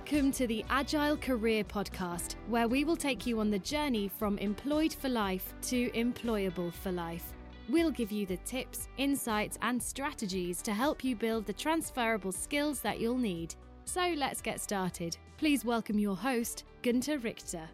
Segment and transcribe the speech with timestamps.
[0.00, 4.38] Welcome to the Agile Career Podcast, where we will take you on the journey from
[4.38, 7.34] employed for life to employable for life.
[7.68, 12.80] We'll give you the tips, insights, and strategies to help you build the transferable skills
[12.80, 13.54] that you'll need.
[13.84, 15.18] So let's get started.
[15.36, 17.68] Please welcome your host, Gunter Richter.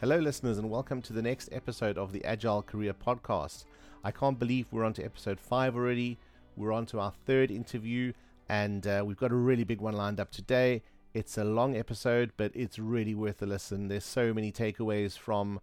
[0.00, 3.66] Hello, listeners, and welcome to the next episode of the Agile Career Podcast.
[4.04, 6.18] I can't believe we're on to episode five already.
[6.56, 8.14] We're on to our third interview,
[8.48, 10.82] and uh, we've got a really big one lined up today.
[11.14, 13.86] It's a long episode, but it's really worth a listen.
[13.86, 15.60] There's so many takeaways from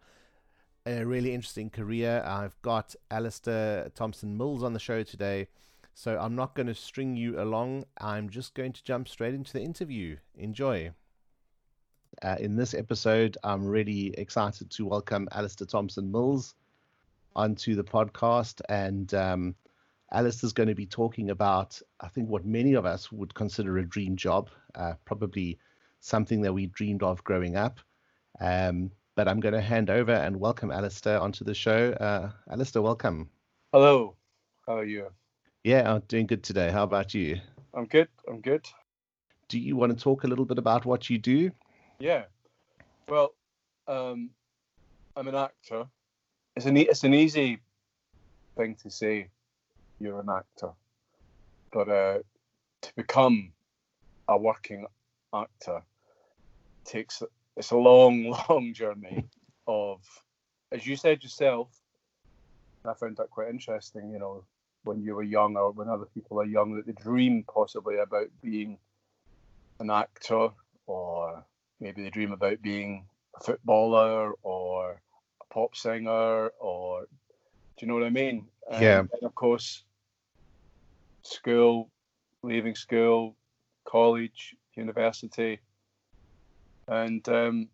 [0.85, 2.23] a really interesting career.
[2.25, 5.49] I've got Alastair Thomson-Mills on the show today,
[5.93, 7.83] so I'm not going to string you along.
[7.97, 10.15] I'm just going to jump straight into the interview.
[10.35, 10.91] Enjoy.
[12.21, 16.55] Uh, in this episode, I'm really excited to welcome Alastair Thomson-Mills
[17.35, 18.61] onto the podcast.
[18.69, 19.55] And um,
[20.11, 23.85] Alastair's going to be talking about, I think, what many of us would consider a
[23.85, 25.57] dream job, uh, probably
[26.01, 27.79] something that we dreamed of growing up.
[28.39, 31.91] Um, but I'm going to hand over and welcome Alastair onto the show.
[31.93, 33.29] Uh, Alastair, welcome.
[33.71, 34.15] Hello.
[34.67, 35.07] How are you?
[35.63, 36.71] Yeah, I'm doing good today.
[36.71, 37.39] How about you?
[37.73, 38.09] I'm good.
[38.27, 38.67] I'm good.
[39.47, 41.51] Do you want to talk a little bit about what you do?
[41.99, 42.23] Yeah.
[43.07, 43.33] Well,
[43.87, 44.31] um,
[45.15, 45.85] I'm an actor.
[46.55, 47.59] It's an e- it's an easy
[48.57, 49.29] thing to say.
[50.01, 50.71] You're an actor,
[51.71, 52.19] but uh,
[52.81, 53.51] to become
[54.27, 54.85] a working
[55.33, 55.83] actor
[56.85, 57.21] takes
[57.55, 59.25] it's a long, long journey
[59.67, 60.01] of,
[60.71, 61.69] as you said yourself.
[62.83, 64.09] I found that quite interesting.
[64.11, 64.43] You know,
[64.83, 68.29] when you were young or when other people are young, that they dream possibly about
[68.41, 68.79] being
[69.79, 70.49] an actor
[70.87, 71.43] or
[71.79, 73.05] maybe they dream about being
[73.39, 75.01] a footballer or
[75.41, 78.47] a pop singer or do you know what I mean?
[78.71, 78.99] Yeah.
[78.99, 79.83] And of course,
[81.23, 81.89] school,
[82.43, 83.35] leaving school,
[83.85, 85.59] college, university,
[86.87, 87.67] and um,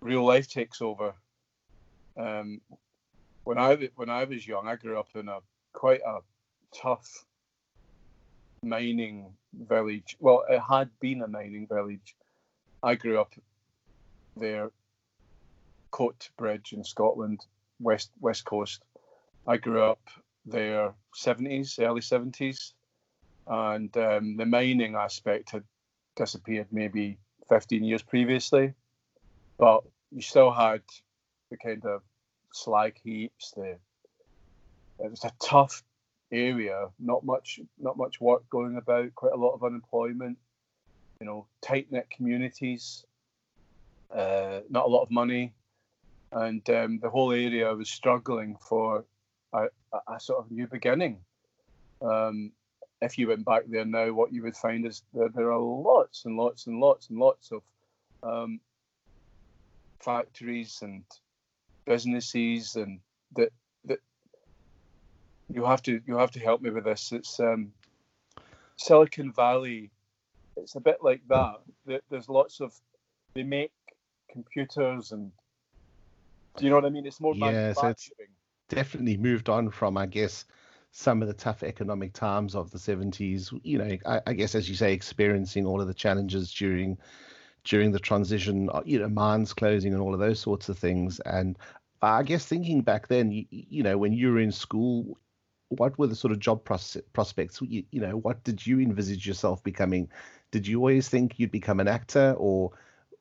[0.00, 1.14] real life takes over.
[2.16, 2.60] Um,
[3.44, 5.38] when I when I was young, I grew up in a
[5.72, 6.20] quite a
[6.74, 7.24] tough
[8.62, 10.16] mining village.
[10.20, 12.14] Well, it had been a mining village.
[12.82, 13.34] I grew up
[14.36, 14.70] there,
[15.90, 17.44] Coatbridge in Scotland,
[17.80, 18.82] west west coast.
[19.46, 20.00] I grew up
[20.46, 22.74] there, seventies, early seventies,
[23.46, 25.64] and um, the mining aspect had
[26.16, 28.74] disappeared maybe fifteen years previously,
[29.58, 30.82] but you still had
[31.50, 32.02] the kind of
[32.52, 33.52] slag heaps.
[33.52, 33.76] The
[34.98, 35.82] it was a tough
[36.30, 40.38] area, not much not much work going about, quite a lot of unemployment.
[41.20, 43.04] You know, tight knit communities
[44.14, 45.54] uh, not a lot of money,
[46.30, 49.04] and um, the whole area was struggling for
[49.52, 49.68] a,
[50.08, 51.18] a, sort of new beginning.
[52.00, 52.52] Um,
[53.00, 56.24] if you went back there now, what you would find is that there are lots
[56.24, 57.62] and lots and lots and lots of
[58.22, 58.60] um,
[60.00, 61.04] factories and
[61.84, 63.00] businesses, and
[63.36, 63.52] that
[63.84, 64.00] that
[65.52, 67.12] you have to you have to help me with this.
[67.12, 67.72] It's um,
[68.76, 69.90] Silicon Valley.
[70.56, 71.60] It's a bit like that.
[72.10, 72.72] There's lots of
[73.34, 73.72] they make
[74.30, 75.32] computers and
[76.56, 77.06] do you know what I mean?
[77.06, 78.10] It's more yeah, so it's
[78.72, 80.44] definitely moved on from, I guess,
[80.90, 83.52] some of the tough economic times of the 70s.
[83.62, 86.98] You know, I, I, guess as you say, experiencing all of the challenges during
[87.64, 91.20] during the transition, uh, you know, mines closing and all of those sorts of things.
[91.20, 91.56] And
[92.00, 95.16] I guess thinking back then, you, you know, when you were in school,
[95.68, 97.60] what were the sort of job pros- prospects?
[97.62, 100.08] You, you know, what did you envisage yourself becoming?
[100.50, 102.72] Did you always think you'd become an actor or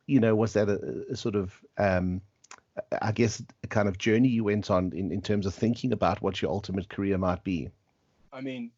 [0.08, 2.22] you know, was that a, a sort of, um,
[3.02, 6.42] I guess, kind of journey you went on in, in terms of thinking about what
[6.42, 7.70] your ultimate career might be?
[8.32, 8.72] I mean,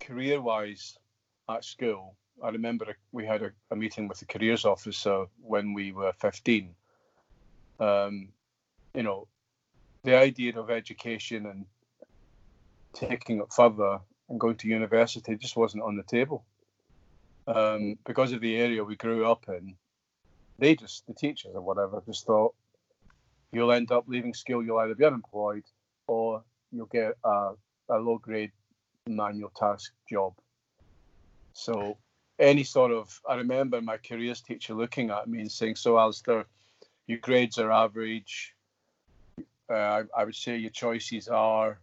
[0.00, 0.98] career wise
[1.48, 5.92] at school, I remember we had a, a, meeting with the careers officer when we
[5.92, 6.74] were 15.
[7.80, 8.28] Um,
[8.94, 9.28] you know,
[10.04, 11.66] the idea of education and
[12.94, 13.98] taking it further
[14.28, 16.44] and going to university just wasn't on the table.
[17.46, 19.76] Um, because of the area we grew up in,
[20.58, 22.54] they just the teachers or whatever just thought
[23.54, 25.64] you'll end up leaving school, you'll either be unemployed
[26.06, 26.42] or
[26.72, 27.52] you'll get a,
[27.88, 28.52] a low grade
[29.06, 30.34] manual task job.
[31.52, 31.96] So
[32.38, 36.46] any sort of I remember my careers teacher looking at me and saying, So Alastair,
[37.06, 38.54] your grades are average.
[39.70, 41.78] Uh, I, I, would say your choices are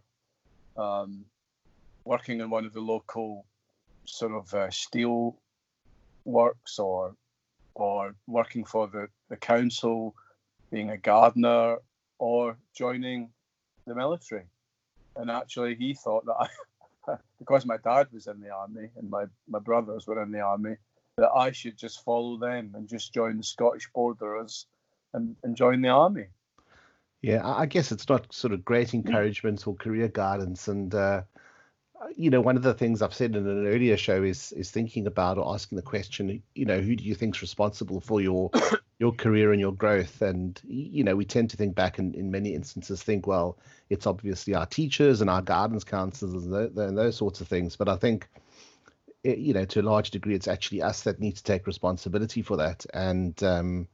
[0.76, 1.24] um,
[2.04, 3.44] working in one of the local
[4.04, 5.36] sort of uh, steel
[6.24, 7.16] works or
[7.74, 10.14] or working for the, the council,
[10.72, 11.76] being a gardener,
[12.18, 13.28] or joining
[13.86, 14.44] the military.
[15.14, 16.48] And actually, he thought that
[17.06, 20.40] I, because my dad was in the army and my, my brothers were in the
[20.40, 20.76] army,
[21.18, 24.66] that I should just follow them and just join the Scottish Borderers
[25.12, 26.26] and, and join the army.
[27.20, 30.68] Yeah, I guess it's not sort of great encouragement or career guidance.
[30.68, 31.22] And, uh,
[32.16, 35.06] you know, one of the things I've said in an earlier show is is thinking
[35.06, 38.50] about or asking the question, you know, who do you think's responsible for your
[39.02, 40.22] your career and your growth?
[40.22, 43.58] And, you know, we tend to think back in, in many instances, think, well,
[43.90, 47.74] it's obviously our teachers and our guidance counselors and, and those sorts of things.
[47.74, 48.28] But I think,
[49.24, 52.56] you know, to a large degree, it's actually us that need to take responsibility for
[52.58, 52.86] that.
[52.94, 53.88] And, um,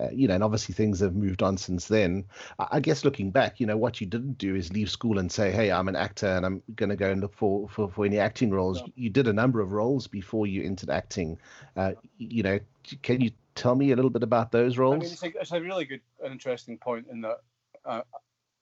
[0.00, 2.24] uh, you know, and obviously things have moved on since then.
[2.60, 5.32] I, I, guess looking back, you know, what you didn't do is leave school and
[5.32, 8.04] say, "Hey, I'm an actor and I'm going to go and look for, for for
[8.04, 8.88] any acting roles." Yeah.
[8.94, 11.38] You did a number of roles before you entered acting.
[11.78, 12.58] Uh, you know,
[13.00, 14.94] can you tell me a little bit about those roles?
[14.94, 17.38] I mean, it's a, it's a really good, and interesting point in that.
[17.84, 18.02] Uh,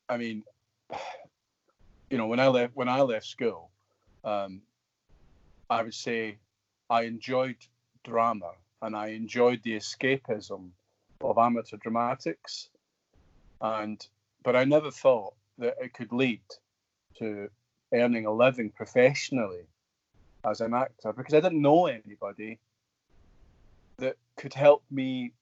[0.08, 0.44] I mean,
[2.11, 3.70] you know, when I left when I left school,
[4.25, 4.62] um,
[5.69, 6.38] I would say
[6.88, 7.56] I enjoyed
[8.05, 10.70] drama and I enjoyed the escapism
[11.20, 12.69] of amateur dramatics,
[13.61, 14.06] and
[14.43, 16.43] but I never thought that it could lead
[17.19, 17.49] to
[17.93, 19.67] earning a living professionally
[20.44, 22.58] as an actor because I didn't know anybody
[24.36, 25.32] could help me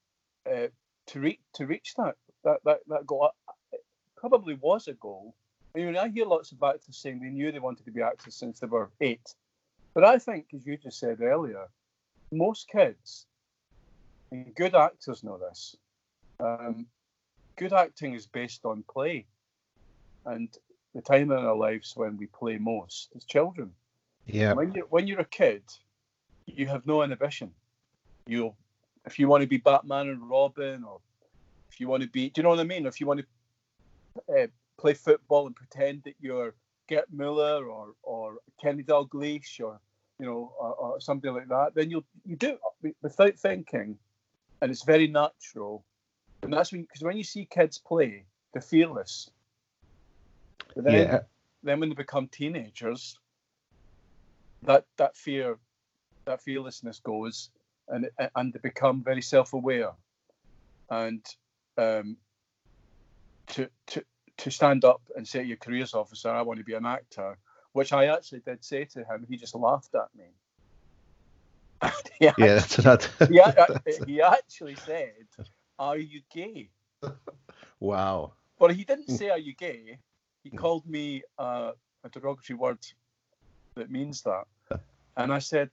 [0.49, 0.67] uh,
[1.07, 3.29] to reach to reach that that that, that goal.
[3.71, 3.83] It
[4.15, 5.35] probably was a goal.
[5.75, 8.35] I mean, I hear lots of actors saying they knew they wanted to be actors
[8.35, 9.33] since they were eight,
[9.93, 11.67] but I think, as you just said earlier,
[12.31, 13.25] most kids
[14.31, 15.75] and good actors know this.
[16.39, 16.87] Um,
[17.55, 19.25] good acting is based on play,
[20.25, 20.49] and
[20.93, 23.71] the time in our lives when we play most is children.
[24.25, 24.53] Yeah.
[24.53, 25.63] When you when you're a kid,
[26.45, 27.51] you have no inhibition.
[28.25, 28.53] You,
[29.05, 30.99] if you want to be Batman and Robin, or
[31.71, 32.85] if you want to be, do you know what I mean?
[32.85, 34.47] If you want to uh,
[34.77, 36.53] play football and pretend that you're
[36.89, 39.79] Gerd Muller or or Kenny Dalglish or
[40.19, 42.57] you know or, or something like that, then you'll you do
[43.01, 43.97] without thinking
[44.63, 45.83] and it's very natural.
[46.41, 48.23] And that's when because when you see kids play,
[48.53, 49.29] they're fearless.
[50.73, 51.19] But then, yeah.
[51.63, 53.19] then when they become teenagers,
[54.63, 55.57] that that fear,
[56.25, 57.49] that fearlessness goes,
[57.87, 59.91] and and they become very self-aware,
[60.89, 61.25] and
[61.77, 62.17] um,
[63.47, 64.03] to to
[64.37, 67.37] to stand up and say to your careers officer, I want to be an actor,
[67.73, 69.25] which I actually did say to him.
[69.29, 70.25] He just laughed at me.
[72.19, 73.09] yeah, that's not.
[73.29, 73.41] he,
[74.07, 75.27] he actually said,
[75.77, 76.69] "Are you gay?"
[77.79, 78.33] Wow.
[78.59, 79.97] But he didn't say, "Are you gay?"
[80.43, 80.57] He hmm.
[80.57, 81.71] called me uh,
[82.03, 82.79] a derogatory word
[83.75, 84.45] that means that,
[85.17, 85.69] and I said,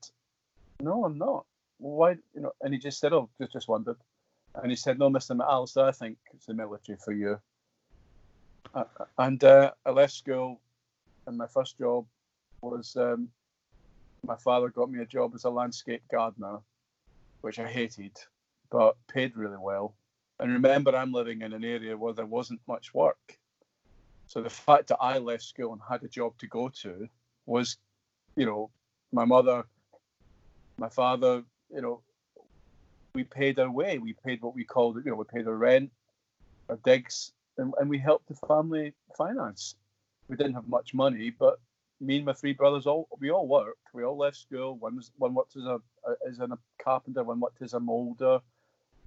[0.80, 1.46] "No, I'm not."
[1.80, 2.10] Why?
[2.34, 2.52] You know?
[2.60, 3.96] And he just said, "Oh, just just wondered."
[4.54, 7.40] And he said, "No, Mister McAllister, I think it's the military for you."
[8.74, 8.84] Uh,
[9.18, 10.60] and uh, I left school,
[11.26, 12.06] and my first job
[12.60, 13.28] was um,
[14.26, 16.58] my father got me a job as a landscape gardener,
[17.40, 18.12] which I hated,
[18.70, 19.94] but paid really well.
[20.38, 23.38] And remember, I'm living in an area where there wasn't much work.
[24.26, 27.08] So the fact that I left school and had a job to go to
[27.46, 27.78] was,
[28.36, 28.70] you know,
[29.12, 29.64] my mother,
[30.78, 32.02] my father, you know,
[33.14, 33.98] we paid our way.
[33.98, 35.90] We paid what we called, you know, we paid our rent,
[36.68, 39.74] our digs, and, and we helped the family finance.
[40.28, 41.58] We didn't have much money, but
[42.00, 43.78] me and my three brothers all we all worked.
[43.92, 44.76] We all left school.
[44.76, 45.80] One was one worked as a
[46.28, 46.48] as a
[46.82, 47.22] carpenter.
[47.22, 48.40] One worked as a moulder.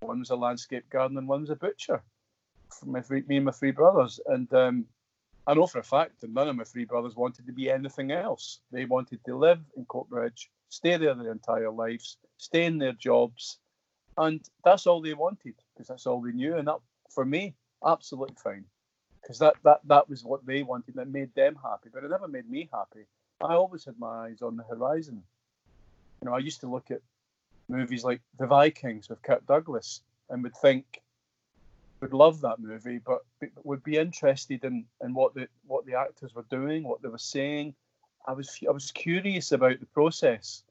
[0.02, 1.20] One was a landscape gardener.
[1.20, 2.02] And one was a butcher.
[2.70, 4.20] For my three, me and my three brothers.
[4.28, 4.86] And um,
[5.46, 8.12] I know for a fact that none of my three brothers wanted to be anything
[8.12, 8.60] else.
[8.72, 13.60] They wanted to live in Coatbridge, stay there their entire lives, stay in their jobs,
[14.18, 16.56] and that's all they wanted because that's all they knew.
[16.56, 16.78] And that
[17.10, 18.66] for me, absolutely fine
[19.22, 22.28] because that, that that was what they wanted that made them happy but it never
[22.28, 23.06] made me happy
[23.42, 25.22] i always had my eyes on the horizon
[26.22, 27.02] you know i used to look at
[27.70, 31.02] movies like the vikings with kirk douglas and would think
[32.04, 33.22] would love that movie but
[33.64, 37.18] would be interested in in what the what the actors were doing what they were
[37.18, 37.74] saying.
[38.28, 40.64] I was i was curious about the process.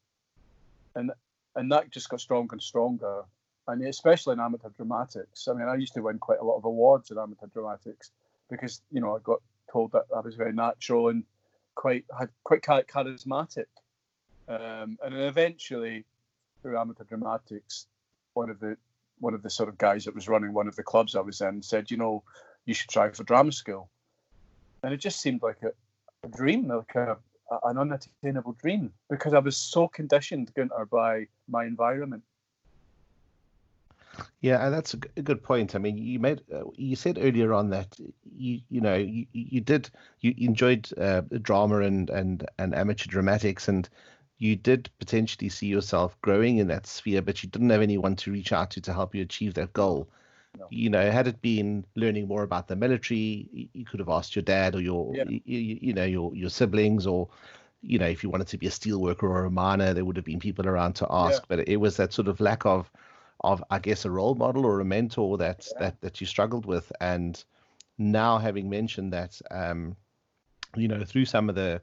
[0.94, 1.10] And
[1.56, 3.22] and that just got stronger and stronger.
[3.66, 5.48] And especially in amateur dramatics.
[5.48, 8.10] I mean i used to win quite a lot of awards in amateur dramatics
[8.50, 9.40] because you know I got
[9.72, 11.24] told that I was very natural and
[11.74, 13.70] quite had quite charismatic.
[14.48, 16.04] Um, and then eventually,
[16.60, 17.86] through amateur dramatics,
[18.34, 18.76] one of the
[19.22, 21.40] one of the sort of guys that was running one of the clubs I was
[21.40, 22.24] in said, you know,
[22.66, 23.88] you should try for drama school.
[24.82, 25.72] And it just seemed like a,
[26.26, 27.16] a dream, like a,
[27.64, 32.24] an unattainable dream, because I was so conditioned, Gunter, by my environment.
[34.40, 35.74] Yeah, and that's a good point.
[35.74, 37.96] I mean, you made uh, you said earlier on that
[38.36, 39.88] you you know you, you did
[40.20, 43.88] you enjoyed uh, drama and and and amateur dramatics, and
[44.42, 48.32] you did potentially see yourself growing in that sphere, but you didn't have anyone to
[48.32, 50.08] reach out to to help you achieve that goal.
[50.58, 50.66] No.
[50.68, 54.42] You know, had it been learning more about the military, you could have asked your
[54.42, 55.22] dad or your, yeah.
[55.28, 55.40] you,
[55.80, 57.28] you, know, your your siblings, or
[57.82, 60.16] you know, if you wanted to be a steel worker or a miner, there would
[60.16, 61.42] have been people around to ask.
[61.42, 61.46] Yeah.
[61.46, 62.90] But it was that sort of lack of,
[63.44, 65.78] of I guess, a role model or a mentor that yeah.
[65.82, 66.90] that that you struggled with.
[67.00, 67.42] And
[67.96, 69.94] now, having mentioned that, um,
[70.74, 71.80] you know, through some of the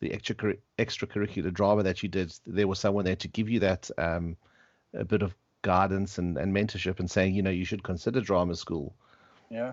[0.00, 3.90] the extra extracurricular drama that you did, there was someone there to give you that
[3.98, 4.36] um,
[4.94, 8.54] a bit of guidance and, and mentorship and saying, you know, you should consider drama
[8.54, 8.94] school.
[9.50, 9.72] Yeah,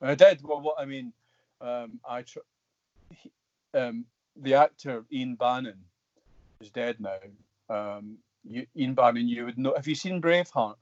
[0.00, 0.42] I did.
[0.42, 1.12] Well, what I mean,
[1.60, 2.38] um, I tr-
[3.10, 3.30] he,
[3.74, 4.04] um,
[4.36, 5.78] the actor Ian Bannen
[6.60, 7.18] is dead now.
[7.68, 9.74] Um, you, Ian Bannen, you would know.
[9.74, 10.76] Have you seen Braveheart?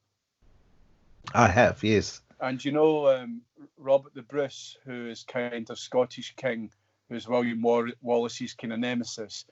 [1.35, 2.23] I have, yes.
[2.41, 3.43] And you know um,
[3.77, 6.71] Robert the Bruce, who is kind of Scottish king
[7.11, 9.45] who's William Wallace's kind of nemesis,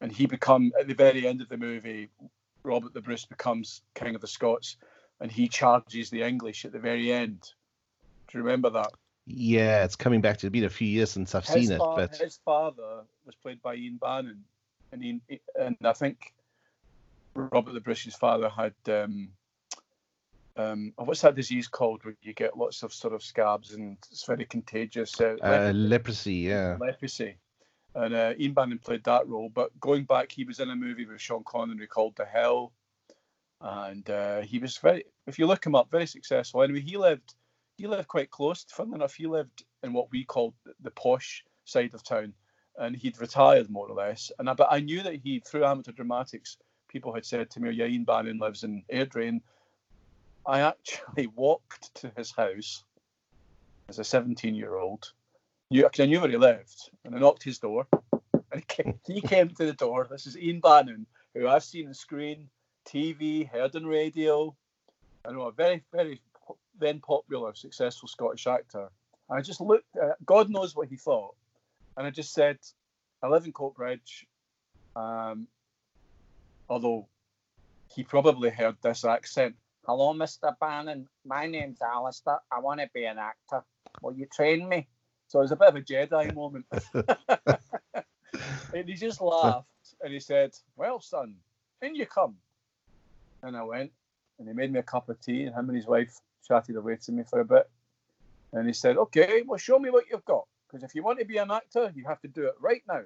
[0.00, 2.08] and he become at the very end of the movie,
[2.64, 4.76] Robert the Bruce becomes King of the Scots,
[5.20, 7.42] and he charges the English at the very end.
[8.28, 8.90] Do you remember that?
[9.26, 11.96] Yeah, it's coming back to been a few years since I've his seen fa- it.
[11.96, 14.38] But his father was played by Ian Bannen,
[14.90, 15.20] and Ian,
[15.60, 16.32] and I think
[17.34, 19.28] Robert the Bruce's father had um,
[20.56, 24.26] um, what's that disease called where you get lots of sort of scabs and it's
[24.26, 25.20] very contagious?
[25.20, 26.76] Uh, uh, leprosy, yeah.
[26.80, 27.36] Leprosy.
[27.94, 29.50] And uh, Ian Bannen played that role.
[29.50, 32.72] But going back, he was in a movie with Sean Connery called The Hill.
[33.60, 36.62] And uh, he was very, if you look him up, very successful.
[36.62, 37.34] Anyway, he lived,
[37.76, 38.64] he lived quite close.
[38.68, 42.34] Funnily enough, he lived in what we called the posh side of town,
[42.76, 44.32] and he'd retired more or less.
[44.38, 46.56] And I, but I knew that he, through amateur dramatics,
[46.88, 49.40] people had said to me, "Yeah, Ian Bannen lives in Airdrie."
[50.46, 52.84] I actually walked to his house
[53.88, 55.12] as a 17 year old.
[55.72, 57.86] I knew where he lived, and I knocked his door.
[58.50, 58.62] And
[59.06, 60.06] he came, to the door.
[60.10, 62.50] This is Ian Bannen, who I've seen on screen,
[62.86, 64.54] TV, heard on radio.
[65.26, 66.20] I know a very, very
[66.78, 68.90] then popular, successful Scottish actor.
[69.30, 71.34] And I just looked, uh, God knows what he thought.
[71.96, 72.58] And I just said,
[73.22, 74.26] I live in Coatbridge.
[74.94, 75.46] Um,
[76.68, 77.08] although
[77.94, 79.54] he probably heard this accent
[79.84, 80.54] Hello, Mr.
[80.62, 81.06] Bannen.
[81.26, 82.38] My name's Alastair.
[82.52, 83.64] I want to be an actor.
[84.00, 84.86] Will you train me?
[85.26, 86.66] So it was a bit of a Jedi moment.
[88.72, 89.66] and he just laughed
[90.00, 91.34] and he said, Well, son,
[91.80, 92.36] in you come.
[93.42, 93.90] And I went
[94.38, 96.14] and he made me a cup of tea and him and his wife
[96.46, 97.68] chatted away to me for a bit.
[98.52, 100.46] And he said, Okay, well, show me what you've got.
[100.68, 103.02] Because if you want to be an actor, you have to do it right now.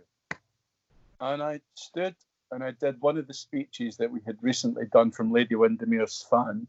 [1.21, 2.16] And I stood
[2.52, 6.26] and I did one of the speeches that we had recently done from Lady Windermere's
[6.30, 6.66] Fan,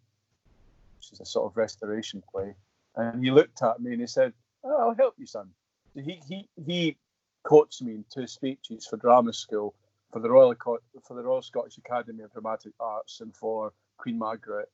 [0.98, 2.54] which is a sort of restoration play.
[2.96, 5.50] And he looked at me and he said, oh, "I'll help you, son."
[5.94, 6.98] He he he
[7.44, 9.76] coached me in two speeches for drama school
[10.12, 14.70] for the Royal for the Royal Scottish Academy of Dramatic Arts and for Queen Margaret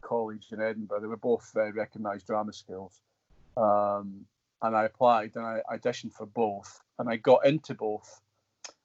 [0.00, 1.00] College in Edinburgh.
[1.00, 3.00] They were both uh, recognised drama schools.
[3.56, 4.26] Um,
[4.62, 8.20] and I applied and I auditioned for both, and I got into both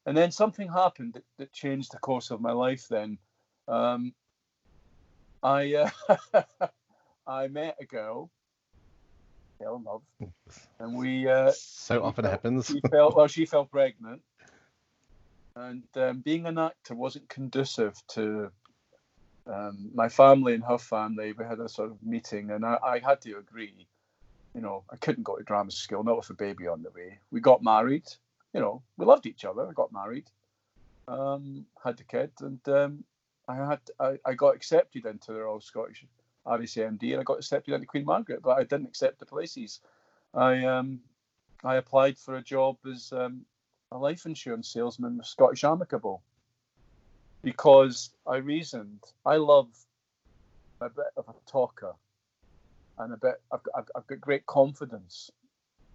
[0.05, 2.87] and then something happened that, that changed the course of my life.
[2.89, 3.17] Then
[3.67, 4.13] um,
[5.41, 5.89] I
[6.33, 6.43] uh,
[7.27, 8.29] I met a girl,
[9.59, 10.01] fell in love,
[10.79, 12.67] and we uh, so often felt, happens.
[12.67, 13.27] She felt well.
[13.27, 14.21] She fell pregnant,
[15.55, 18.51] and um, being an actor wasn't conducive to
[19.47, 21.33] um, my family and her family.
[21.33, 23.87] We had a sort of meeting, and I, I had to agree.
[24.53, 27.17] You know, I couldn't go to drama school, not with a baby on the way.
[27.31, 28.05] We got married
[28.53, 29.67] you know, we loved each other.
[29.67, 30.29] I got married,
[31.07, 33.03] um, had a kid, and um,
[33.47, 36.05] I had I, I got accepted into the Royal Scottish
[36.45, 39.79] RACMD, and I got accepted into Queen Margaret, but I didn't accept the places.
[40.33, 40.99] I um,
[41.63, 43.45] I applied for a job as um,
[43.91, 46.21] a life insurance salesman with Scottish Amicable
[47.41, 49.67] because I reasoned I love
[50.81, 51.93] a bit of a talker
[52.97, 55.31] and a bit I've got, I've got great confidence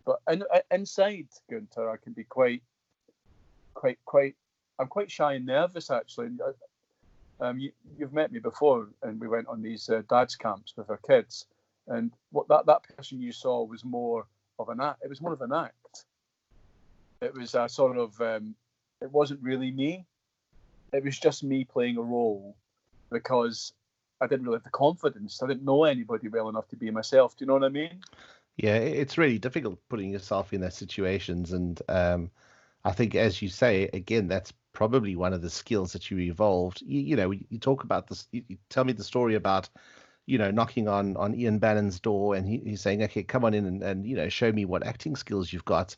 [0.09, 2.63] but in, inside Gunter, I can be quite,
[3.75, 4.37] quite, quite.
[4.79, 6.31] I'm quite shy and nervous actually.
[7.41, 10.89] Um, you, have met me before, and we went on these uh, dads camps with
[10.89, 11.45] our kids,
[11.89, 14.27] and what that that person you saw was more
[14.59, 15.01] of an act.
[15.05, 16.05] It was more of an act.
[17.21, 18.19] It was a sort of.
[18.19, 18.55] Um,
[19.03, 20.07] it wasn't really me.
[20.91, 22.57] It was just me playing a role
[23.11, 23.75] because
[24.23, 25.43] I didn't really have the confidence.
[25.43, 27.37] I didn't know anybody well enough to be myself.
[27.37, 28.01] Do you know what I mean?
[28.59, 32.31] Yeah, it's really difficult putting yourself in those situations, and um,
[32.85, 36.83] I think, as you say, again, that's probably one of the skills that you evolved.
[36.83, 38.27] You, you know, you talk about this.
[38.33, 39.69] You, you, tell me the story about,
[40.27, 43.55] you know, knocking on on Ian Bannen's door, and he, he's saying, "Okay, come on
[43.55, 45.97] in and, and you know, show me what acting skills you've got."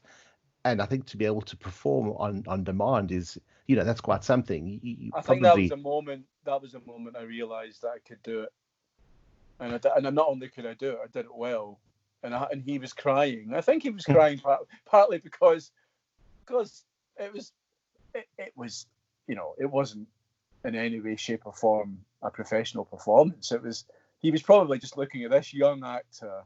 [0.66, 4.02] And I think to be able to perform on on demand is you know that's
[4.02, 4.66] quite something.
[4.66, 6.24] You, you I probably, think that was a moment.
[6.44, 8.52] That was a moment I realised that I could do it,
[9.60, 11.80] and I, and not only could I do it, I did it well.
[12.22, 13.52] And I, and he was crying.
[13.54, 14.12] I think he was hmm.
[14.12, 15.70] crying part, partly because
[16.46, 16.84] because
[17.16, 17.52] it was
[18.14, 18.86] it, it was
[19.26, 20.08] you know it wasn't
[20.64, 23.52] in any way, shape, or form a professional performance.
[23.52, 23.84] It was
[24.20, 26.42] he was probably just looking at this young actor,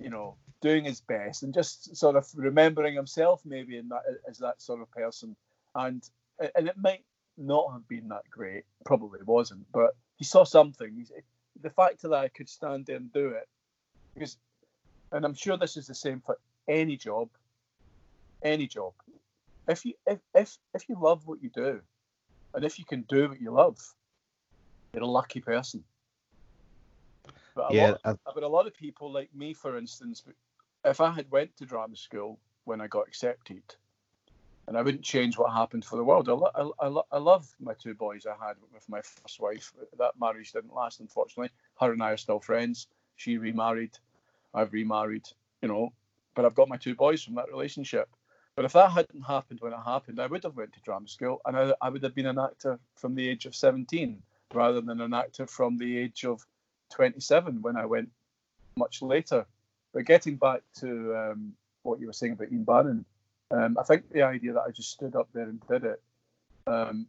[0.00, 4.38] you know, doing his best and just sort of remembering himself maybe in that as
[4.38, 5.36] that sort of person.
[5.74, 6.02] And
[6.56, 7.04] and it might
[7.36, 11.06] not have been that great, probably wasn't, but he saw something.
[11.60, 13.48] The fact that I could stand there and do it,
[14.14, 14.36] because,
[15.14, 17.28] and I'm sure this is the same for any job,
[18.42, 18.92] any job.
[19.68, 21.80] If you if if if you love what you do,
[22.52, 23.78] and if you can do what you love,
[24.92, 25.84] you're a lucky person.
[27.54, 30.24] But a, Yeah, lot, but a lot of people like me, for instance,
[30.84, 33.62] if I had went to drama school when I got accepted,
[34.66, 36.28] and I wouldn't change what happened for the world.
[36.28, 39.38] I, lo- I, I, lo- I love my two boys I had with my first
[39.38, 39.72] wife.
[39.98, 41.50] That marriage didn't last, unfortunately.
[41.80, 42.88] Her and I are still friends.
[43.16, 43.96] She remarried.
[44.54, 45.26] I've remarried,
[45.62, 45.92] you know.
[46.34, 48.08] But I've got my two boys from that relationship.
[48.56, 51.40] But if that hadn't happened when it happened, I would have went to drama school
[51.44, 55.00] and I, I would have been an actor from the age of 17 rather than
[55.00, 56.44] an actor from the age of
[56.92, 58.10] 27 when I went
[58.76, 59.46] much later.
[59.92, 63.04] But getting back to um, what you were saying about Ian Bannen,
[63.50, 66.02] um, I think the idea that I just stood up there and did it,
[66.66, 67.06] um,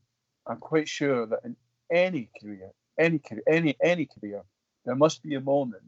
[0.47, 1.55] I'm quite sure that in
[1.91, 4.43] any career, any career, any any career,
[4.85, 5.83] there must be a moment,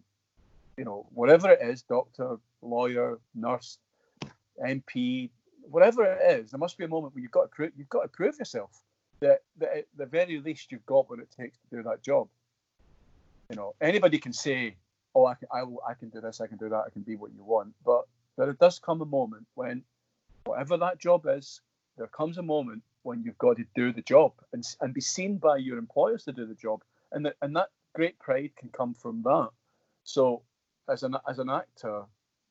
[0.77, 3.79] you know, whatever it is, doctor, lawyer, nurse,
[4.63, 5.29] MP,
[5.63, 8.03] whatever it is, there must be a moment where you've got to prove, you've got
[8.03, 8.71] to prove yourself
[9.19, 12.27] that, that at the very least you've got what it takes to do that job.
[13.49, 14.75] You know, anybody can say,
[15.15, 17.15] "Oh, I can, I, I can do this, I can do that, I can be
[17.15, 18.03] what you want," but
[18.37, 19.83] there does come a moment when,
[20.45, 21.61] whatever that job is,
[21.97, 25.37] there comes a moment when you've got to do the job and and be seen
[25.37, 28.93] by your employers to do the job, and that and that great pride can come
[28.93, 29.49] from that.
[30.03, 30.43] So,
[30.89, 32.03] as an as an actor,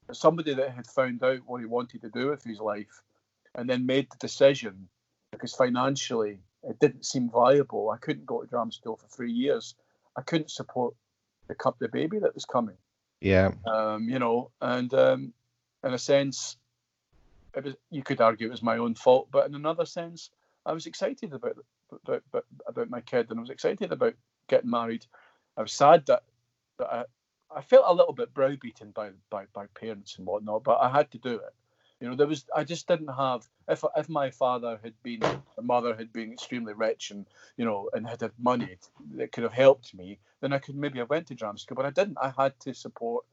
[0.09, 3.03] as somebody that had found out what he wanted to do with his life,
[3.55, 4.89] and then made the decision
[5.33, 7.91] because financially it didn't seem viable.
[7.91, 9.75] I couldn't go to drama school for three years.
[10.17, 10.95] I couldn't support
[11.49, 12.77] the cup the baby that was coming
[13.21, 15.33] yeah, um, you know, and um,
[15.83, 16.57] in a sense,
[17.57, 20.31] it was, you could argue it was my own fault, but in another sense,
[20.65, 21.57] I was excited about
[21.91, 24.15] about, about, about my kid, and I was excited about
[24.49, 25.07] getting married.
[25.57, 26.25] I was sad that,
[26.79, 27.05] that I,
[27.55, 31.11] I felt a little bit browbeaten by, by by parents and whatnot, but I had
[31.13, 31.55] to do it.
[32.01, 35.63] You know, there was I just didn't have if if my father had been my
[35.63, 38.77] mother had been extremely rich and you know and had had money
[39.15, 41.87] that could have helped me, then I could maybe have went to drama school, but
[41.87, 42.19] I didn't.
[42.21, 43.25] I had to support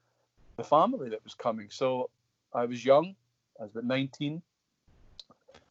[0.55, 1.67] the family that was coming.
[1.69, 2.09] So
[2.53, 3.15] I was young,
[3.59, 4.41] I was about 19,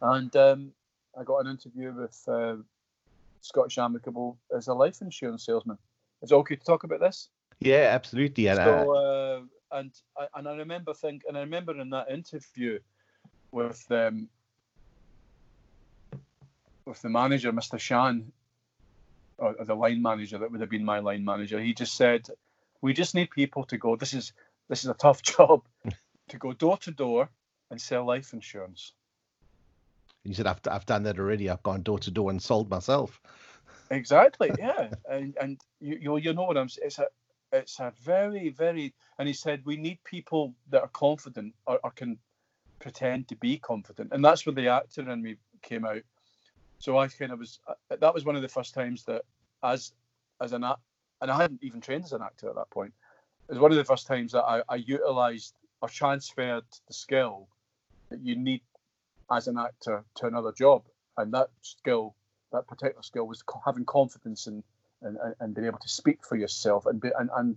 [0.00, 0.72] and um,
[1.18, 2.57] I got an interview with uh,
[3.40, 5.78] Scottish Amicable as a life insurance salesman.
[6.22, 7.28] Is it okay to talk about this?
[7.64, 8.48] Yeah, absolutely.
[8.48, 9.40] And uh, So, uh,
[9.79, 12.79] and I, and I remember think, and I remember in that interview
[13.53, 14.29] with um,
[16.87, 17.79] with the manager, Mr.
[17.79, 18.33] Shan,
[19.38, 21.61] or, or the line manager that would have been my line manager.
[21.61, 22.29] He just said,
[22.81, 23.96] "We just need people to go.
[23.96, 24.33] This is
[24.68, 25.62] this is a tough job
[26.29, 27.29] to go door to door
[27.70, 28.92] and sell life insurance."
[30.25, 31.48] And you said I've I've done that already.
[31.48, 33.20] I've gone door to door and sold myself.
[33.90, 36.68] Exactly, yeah, and and you you you know what I'm.
[36.83, 37.07] It's a
[37.53, 38.95] it's a very very.
[39.19, 42.19] And he said we need people that are confident or, or can
[42.81, 46.03] pretend to be confident, and that's where the actor in me came out.
[46.79, 47.61] So I kind of was.
[47.69, 49.23] uh, That was one of the first times that
[49.62, 49.93] as
[50.41, 52.93] as an and I hadn't even trained as an actor at that point.
[53.49, 57.49] It was one of the first times that I, I utilized or transferred the skill
[58.09, 58.62] that you need
[59.31, 60.85] as an actor to another job,
[61.17, 62.15] and that skill
[62.53, 64.62] that particular skill was having confidence and
[65.03, 67.57] and, and- and being able to speak for yourself and be, and and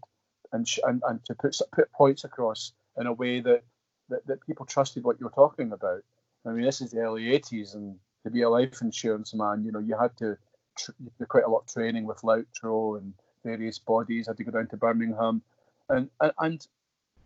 [0.51, 3.63] and, sh- and and to put put points across in a way that,
[4.09, 6.01] that that people trusted what you were talking about.
[6.45, 9.71] I mean, this is the early '80s, and to be a life insurance man, you
[9.71, 10.37] know, you had to
[10.77, 14.27] tr- you quite a lot of training with Loutro and various bodies.
[14.27, 15.41] I had to go down to Birmingham,
[15.89, 16.67] and and, and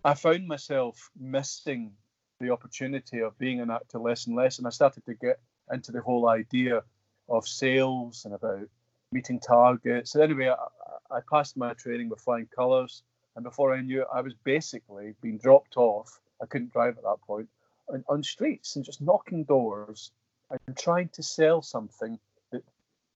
[0.04, 1.92] I found myself missing
[2.40, 5.40] the opportunity of being an actor less and less, and I started to get
[5.72, 6.84] into the whole idea
[7.28, 8.68] of sales and about
[9.12, 10.12] meeting targets.
[10.12, 13.04] So anyway, I, I passed my training with flying colours,
[13.36, 16.20] and before I knew it, I was basically being dropped off.
[16.42, 17.50] I couldn't drive at that point
[17.90, 20.12] on, on streets and just knocking doors
[20.50, 22.18] and trying to sell something
[22.52, 22.64] that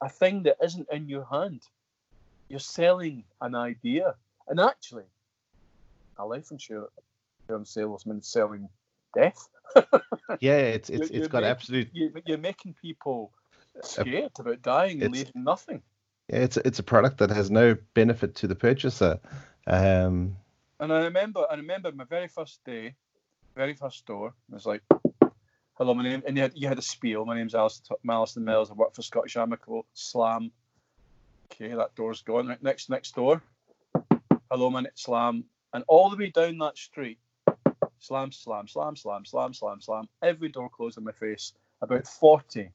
[0.01, 1.61] a thing that isn't in your hand.
[2.49, 4.15] You're selling an idea,
[4.47, 5.05] and actually,
[6.17, 6.89] a life insurance
[7.63, 8.69] salesman selling
[9.15, 9.47] death.
[10.39, 11.89] Yeah, it's it's it's you're got making- absolute
[12.25, 13.31] you're making people
[13.81, 15.81] scared about dying and leaving nothing.
[16.29, 19.19] Yeah, it's a, it's a product that has no benefit to the purchaser.
[19.67, 20.37] Um,
[20.79, 22.95] And I remember, I remember my very first day,
[23.55, 24.33] very first store.
[24.49, 24.81] It was like,
[25.75, 27.25] "Hello, my name," and you had you had a spiel.
[27.25, 28.71] My name's Alastair, Alastair Mills.
[28.71, 29.85] I work for Scottish Amicable.
[29.93, 30.51] Slam.
[31.51, 32.47] Okay, that door's gone.
[32.47, 33.41] Right next next door.
[34.49, 35.45] Hello, my name's Slam.
[35.73, 37.17] And all the way down that street,
[37.99, 40.07] slam, slam, slam, slam, slam, slam, slam.
[40.21, 41.53] Every door closed in my face.
[41.81, 42.69] About forty.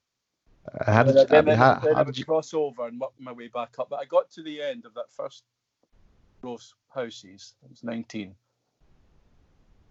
[0.86, 3.12] How did you, then, I mean, how, then how did you cross over and work
[3.18, 3.88] my way back up.
[3.90, 5.44] But I got to the end of that first
[6.42, 6.62] row of
[6.94, 7.54] houses.
[7.64, 8.34] I was 19.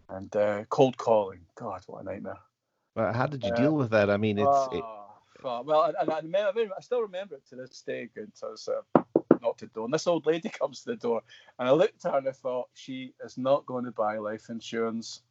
[0.09, 1.41] And uh, cold calling.
[1.55, 2.39] God, what a nightmare.
[2.95, 4.09] well, how did you uh, deal with that?
[4.09, 5.07] I mean, it's it, Ah,
[5.41, 5.65] fuck.
[5.65, 8.09] well, and, and I, remember, I still remember it to this day.
[8.15, 9.01] Good, so I was uh,
[9.41, 11.21] knocked at the door, and this old lady comes to the door,
[11.59, 14.49] and I looked at her and I thought, she is not going to buy life
[14.49, 15.21] insurance.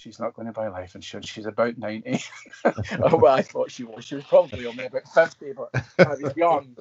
[0.00, 1.28] She's not going to buy life insurance.
[1.28, 2.22] She's about 90.
[2.64, 4.02] oh, well, I thought she was.
[4.02, 6.74] She was probably only about 50, but I was young.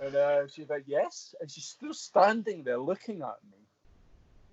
[0.00, 1.34] And uh, she's like, yes.
[1.42, 3.58] And she's still standing there looking at me.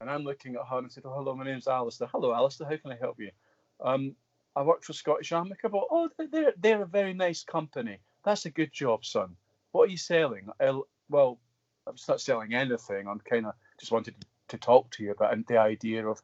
[0.02, 2.10] And I'm looking at her and I said, oh, hello, my name's Alastair.
[2.12, 2.68] Hello, Alastair.
[2.68, 3.32] How can I help you?
[3.80, 4.14] Um,
[4.58, 5.86] I work for Scottish Amicable.
[5.90, 8.00] Oh, they're, they're a very nice company.
[8.26, 9.38] That's a good job, son.
[9.72, 10.50] What are you selling?
[10.60, 11.40] I'll, well,
[11.88, 13.08] I'm not selling anything.
[13.08, 14.16] I'm kind of just wanted
[14.50, 16.20] to talk to you about the idea of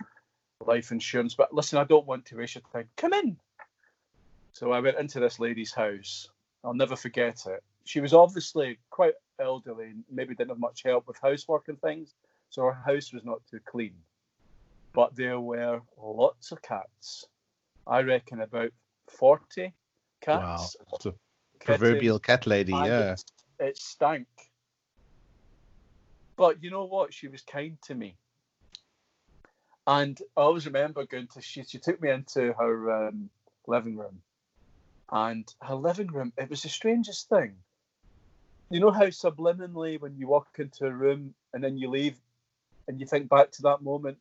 [0.66, 1.36] life insurance.
[1.36, 2.90] But listen, I don't want to waste your time.
[2.98, 3.38] Come in.
[4.52, 6.30] So I went into this lady's house.
[6.64, 7.64] I'll never forget it.
[7.86, 12.14] She was obviously quite elderly and maybe didn't have much help with housework and things.
[12.50, 13.94] So her house was not too clean.
[14.94, 17.28] But there were lots of cats.
[17.86, 18.72] I reckon about
[19.10, 19.72] 40 wow,
[20.22, 20.76] cats.
[20.94, 21.14] it's a
[21.60, 22.74] proverbial cat lady.
[22.74, 23.24] and Yeah, It,
[23.60, 24.28] it stank.
[26.36, 27.14] But you know what?
[27.14, 28.18] She was kind to me.
[29.88, 33.30] And I always remember going to, she, she took me into her um,
[33.68, 34.22] living room.
[35.10, 37.56] And her living room, it was the strangest thing.
[38.70, 42.18] You know how subliminally, when you walk into a room and then you leave
[42.90, 44.18] and you think back to that moment,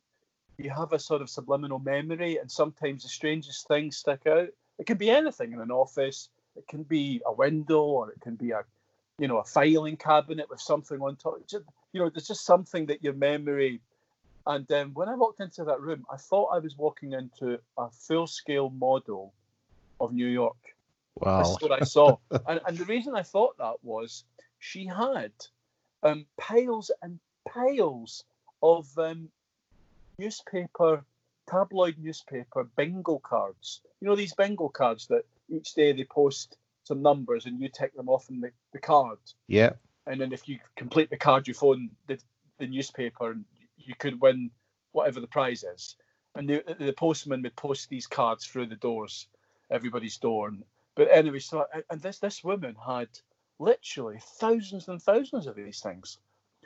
[0.57, 4.47] you have a sort of subliminal memory, and sometimes the strangest things stick out.
[4.79, 8.35] It can be anything in an office, it can be a window, or it can
[8.35, 8.63] be a
[9.19, 11.39] you know, a filing cabinet with something on top.
[11.91, 13.81] You know, there's just something that your memory.
[14.47, 17.89] And um, when I walked into that room, I thought I was walking into a
[17.89, 19.33] full-scale model
[19.99, 20.55] of New York.
[21.15, 21.43] wow.
[21.43, 22.15] That's what I saw.
[22.47, 24.23] and, and the reason I thought that was
[24.59, 25.33] she had
[26.01, 28.23] um, piles and piles
[28.63, 29.27] of um,
[30.17, 31.03] newspaper,
[31.49, 33.81] tabloid newspaper bingo cards.
[33.99, 36.55] You know, these bingo cards that each day they post
[36.85, 39.19] some numbers and you take them off in the, the card.
[39.47, 39.71] Yeah,
[40.05, 42.17] And then if you complete the card, you phone the,
[42.59, 43.43] the newspaper and
[43.87, 44.51] you could win
[44.91, 45.95] whatever the prize is.
[46.35, 49.27] And the, the postman would post these cards through the doors,
[49.71, 50.49] everybody's door.
[50.49, 50.63] And,
[50.95, 53.09] but anyway, so and this this woman had
[53.59, 56.19] literally thousands and thousands of these things,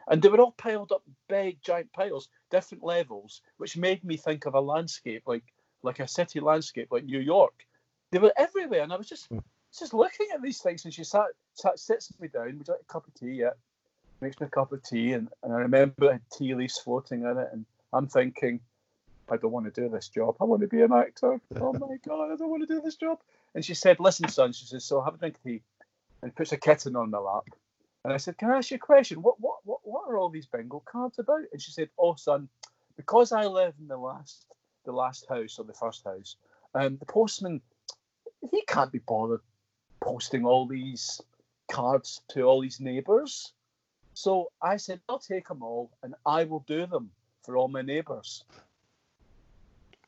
[0.07, 4.45] and they were all piled up, big giant piles, different levels, which made me think
[4.45, 5.43] of a landscape like
[5.83, 7.65] like a city landscape like New York.
[8.11, 9.39] They were everywhere, and I was just hmm.
[9.77, 10.85] just looking at these things.
[10.85, 12.57] And she sat, sat sits me down.
[12.57, 13.33] Would you like a cup of tea?
[13.33, 13.51] Yeah,
[14.21, 17.23] makes me a cup of tea, and, and I remember it had tea leaves floating
[17.23, 18.59] in it, and I'm thinking.
[19.29, 20.35] I don't want to do this job.
[20.41, 21.39] I want to be an actor.
[21.61, 23.19] Oh my god, I don't want to do this job.
[23.55, 25.61] And she said, "Listen, son," she says, "So have a drink of tea,"
[26.21, 27.45] and puts a kitten on my lap.
[28.03, 29.21] And I said, "Can I ask you a question?
[29.21, 32.49] What what what what are all these bingo cards about?" And she said, "Oh, son,
[32.97, 34.45] because I live in the last
[34.83, 36.35] the last house or the first house,
[36.73, 37.61] um, the postman
[38.49, 39.41] he can't be bothered
[40.01, 41.21] posting all these
[41.71, 43.53] cards to all these neighbours.
[44.21, 47.09] So I said, I'll take them all and I will do them
[47.41, 48.43] for all my neighbours.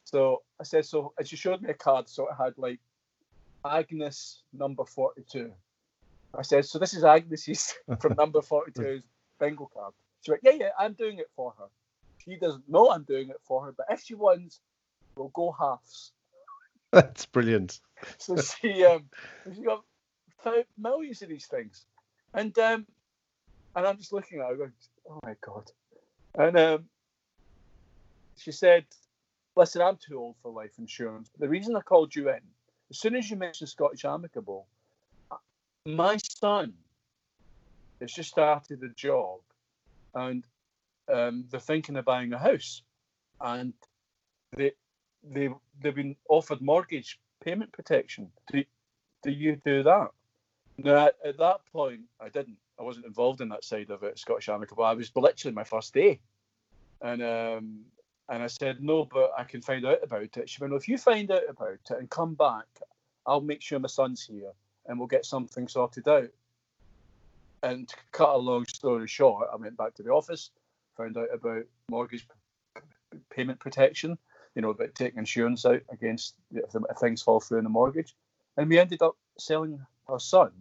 [0.04, 2.80] So I said, so and she showed me a card, so it had like
[3.66, 5.52] Agnes number 42.
[6.38, 9.04] I said, so this is Agnes's from number 42's
[9.40, 9.94] bingo card.
[10.22, 11.66] She went, yeah, yeah, I'm doing it for her.
[12.20, 14.60] She doesn't know I'm doing it for her, but if she wins,
[15.16, 16.12] we'll go halves.
[16.92, 17.80] that's brilliant.
[18.20, 19.06] So she um
[19.56, 19.84] she got
[20.78, 21.88] millions of these things,
[22.36, 22.86] and um
[23.76, 24.74] and I'm just looking at her going,
[25.10, 25.72] oh my god,
[26.36, 26.86] and um
[28.38, 28.86] she said,
[29.56, 31.30] listen, I'm too old for life insurance.
[31.30, 32.40] But the reason I called you in,
[32.90, 34.66] as soon as you mentioned Scottish Amicable,
[35.86, 36.74] my son
[38.02, 39.40] has just started a job,
[40.16, 40.44] and
[41.12, 42.82] um, they're thinking of buying a house,
[43.40, 43.74] and
[44.56, 44.72] they
[45.24, 45.50] they
[45.82, 48.30] they've been offered mortgage payment protection.
[48.52, 48.64] Do
[49.24, 50.10] do you do that?
[50.78, 52.58] No, at that point I didn't.
[52.80, 54.84] I wasn't involved in that side of it, Scottish Amicable.
[54.84, 56.20] I was literally my first day,
[57.02, 57.80] and um,
[58.30, 60.50] and I said no, but I can find out about it.
[60.50, 62.66] She went, well, if you find out about it and come back,
[63.26, 64.52] I'll make sure my son's here,
[64.88, 66.30] and we'll get something sorted out.
[67.62, 70.52] And to cut a long story short, I went back to the office,
[70.98, 72.28] found out about mortgage
[73.30, 74.18] payment protection,
[74.56, 78.16] you know, about taking insurance out against if, if things fall through in the mortgage.
[78.58, 80.52] And we ended up selling our son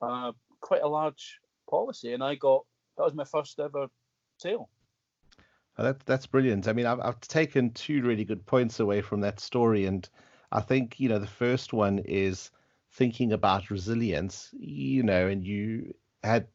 [0.00, 1.40] uh, quite a large
[1.72, 2.64] policy, and I got
[2.96, 3.86] that was my first ever
[4.36, 4.68] sale.
[5.78, 6.68] Oh, that, that's brilliant.
[6.68, 9.86] I mean, I've, I've taken two really good points away from that story.
[9.86, 10.06] And
[10.50, 12.50] I think, you know, the first one is
[12.90, 16.46] thinking about resilience, you know, and you had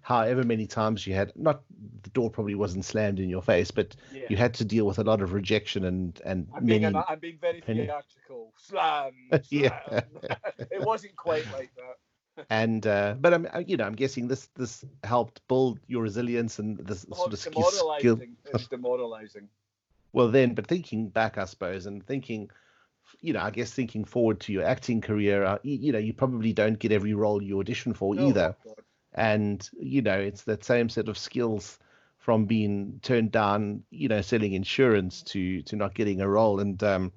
[0.00, 1.62] however many times you had, not
[2.02, 4.22] the door probably wasn't slammed in your face, but yeah.
[4.30, 6.80] you had to deal with a lot of rejection and, and I'm many.
[6.80, 8.54] Being, I'm being very theatrical.
[8.56, 9.12] Slam.
[9.28, 9.42] slam.
[9.50, 9.80] yeah.
[10.70, 11.96] it wasn't quite like that
[12.50, 16.78] and uh, but I'm you know I'm guessing this this helped build your resilience and
[16.78, 17.64] this oh, sort of skill.
[17.68, 19.48] It's demoralizing.
[20.12, 22.50] well, then, but thinking back, I suppose, and thinking,
[23.20, 26.12] you know, I guess thinking forward to your acting career, uh, you, you, know, you
[26.12, 28.56] probably don't get every role you audition for no, either,
[29.14, 31.78] and you know, it's that same set of skills
[32.18, 36.82] from being turned down, you know, selling insurance to to not getting a role, and
[36.82, 37.12] um,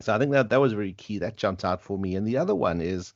[0.00, 1.18] so I think that that was very key.
[1.18, 3.14] That jumped out for me, and the other one is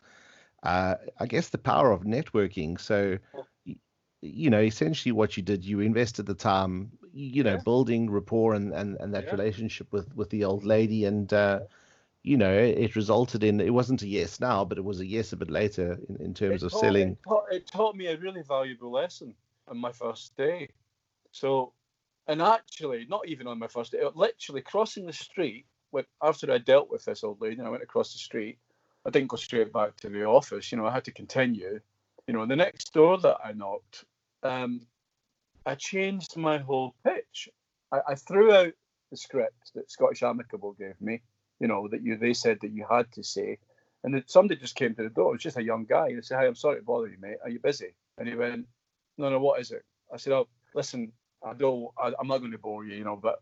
[0.67, 2.81] uh, I guess the power of networking.
[2.81, 3.19] So,
[4.23, 7.63] you know, essentially what you did, you invested the time, you know, yeah.
[7.65, 9.31] building rapport and, and, and that yeah.
[9.31, 11.05] relationship with, with the old lady.
[11.05, 11.61] And, uh,
[12.25, 15.33] you know, it resulted in, it wasn't a yes now, but it was a yes
[15.33, 17.11] a bit later in, in terms it of taught, selling.
[17.11, 19.35] It taught, it taught me a really valuable lesson
[19.69, 20.69] on my first day.
[21.31, 21.73] So,
[22.27, 25.67] and actually, not even on my first day, literally crossing the street,
[26.21, 28.59] after I dealt with this old lady, I went across the street
[29.07, 30.73] I didn't go straight back to the office.
[30.73, 31.79] You know, I had to continue.
[32.27, 34.05] You know, the next door that I knocked,
[34.43, 34.81] um,
[35.65, 37.49] I changed my whole pitch.
[37.93, 38.73] I, I, threw out
[39.13, 41.23] the script that Scottish Amicable gave me.
[41.61, 43.59] You know that you they said that you had to say,
[44.05, 45.31] and then somebody just came to the door.
[45.31, 46.11] It was just a young guy.
[46.11, 47.39] He said, "Hi, I'm sorry to bother you, mate.
[47.43, 48.67] Are you busy?" And he went,
[49.17, 49.39] "No, no.
[49.39, 51.89] What is it?" I said, "Oh, listen, I don't.
[51.97, 53.41] I, I'm not going to bore you, you know, but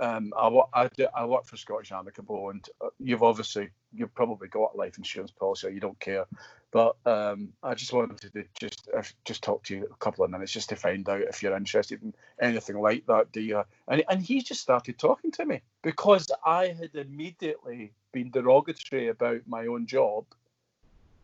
[0.00, 4.74] um, I, I, I work for Scottish Amicable, and uh, you've obviously you've probably got
[4.74, 6.26] a life insurance policy, or you don't care.
[6.70, 10.30] But um, I just wanted to just uh, just talk to you a couple of
[10.30, 13.32] minutes just to find out if you're interested in anything like that.
[13.32, 13.62] Do you?
[13.88, 19.40] And and he just started talking to me because I had immediately been derogatory about
[19.46, 20.26] my own job,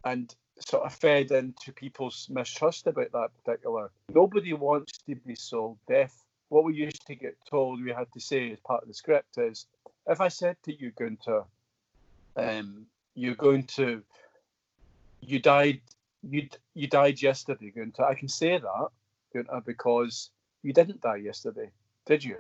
[0.05, 3.91] and sort of fed into people's mistrust about that particular.
[4.13, 8.21] Nobody wants to be sold death what we used to get told we had to
[8.21, 9.67] say as part of the script is
[10.07, 11.45] if I said to you, Gunter,
[12.37, 14.03] um, you're going to,
[15.21, 15.81] you died,
[16.23, 18.05] you you died yesterday, Gunter.
[18.05, 18.89] I can say that,
[19.33, 20.31] Gunter, because
[20.63, 21.71] you didn't die yesterday,
[22.07, 22.37] did you?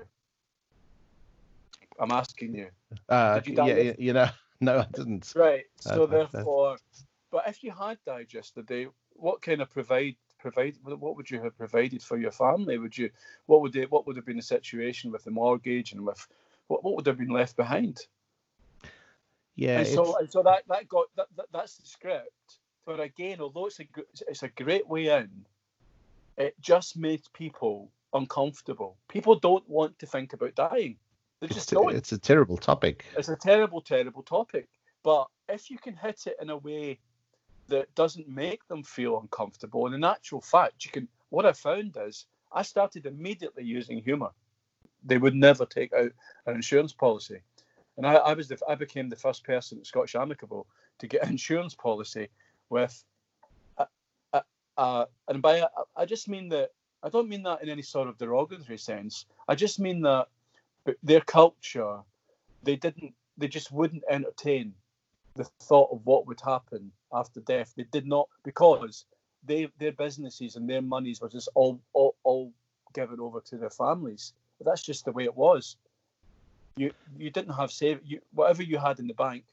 [1.98, 2.68] I'm asking you.
[3.08, 4.28] Uh, did you die yeah, you know,
[4.60, 5.32] no, I didn't.
[5.36, 5.64] Right.
[5.80, 6.76] So uh, therefore,
[7.30, 10.76] but if you had died yesterday, what kind of provide provide?
[10.84, 12.78] What would you have provided for your family?
[12.78, 13.10] Would you?
[13.46, 16.26] What would they, What would have been the situation with the mortgage and with
[16.68, 18.06] what, what would have been left behind?
[19.56, 19.78] Yeah.
[19.78, 22.58] And so, and so that that got that, that that's the script.
[22.86, 23.86] But again, although it's a
[24.28, 25.30] it's a great way in,
[26.36, 28.96] it just makes people uncomfortable.
[29.08, 30.96] People don't want to think about dying.
[31.40, 31.94] They just it's, don't.
[31.94, 33.06] It's a terrible topic.
[33.16, 34.68] It's a terrible, terrible topic.
[35.02, 36.98] But if you can hit it in a way
[37.68, 39.86] that doesn't make them feel uncomfortable.
[39.86, 41.08] And in actual fact, you can.
[41.30, 44.30] What I found is I started immediately using humour.
[45.04, 46.12] They would never take out
[46.46, 47.40] an insurance policy,
[47.96, 50.66] and I, I was the, I became the first person at Scottish Amicable
[50.98, 52.28] to get an insurance policy
[52.70, 53.04] with.
[54.76, 56.70] And by I just mean that
[57.02, 59.26] I don't mean that in any sort of derogatory sense.
[59.46, 60.28] I just mean that
[61.02, 61.98] their culture,
[62.62, 64.74] they didn't, they just wouldn't entertain
[65.36, 67.72] the thought of what would happen after death.
[67.76, 69.04] They did not because
[69.44, 72.52] they their businesses and their monies were just all all, all
[72.92, 74.32] given over to their families.
[74.58, 75.76] But that's just the way it was.
[76.76, 79.44] You you didn't have save you whatever you had in the bank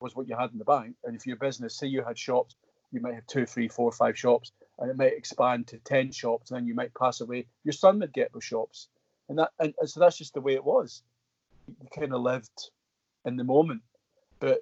[0.00, 0.94] was what you had in the bank.
[1.04, 2.54] And if your business, say you had shops,
[2.92, 6.50] you might have two, three, four, five shops, and it might expand to ten shops,
[6.50, 7.46] and then you might pass away.
[7.64, 8.88] Your son would get those shops,
[9.28, 11.02] and that and, and so that's just the way it was.
[11.66, 12.70] You kind of lived
[13.24, 13.82] in the moment,
[14.40, 14.60] but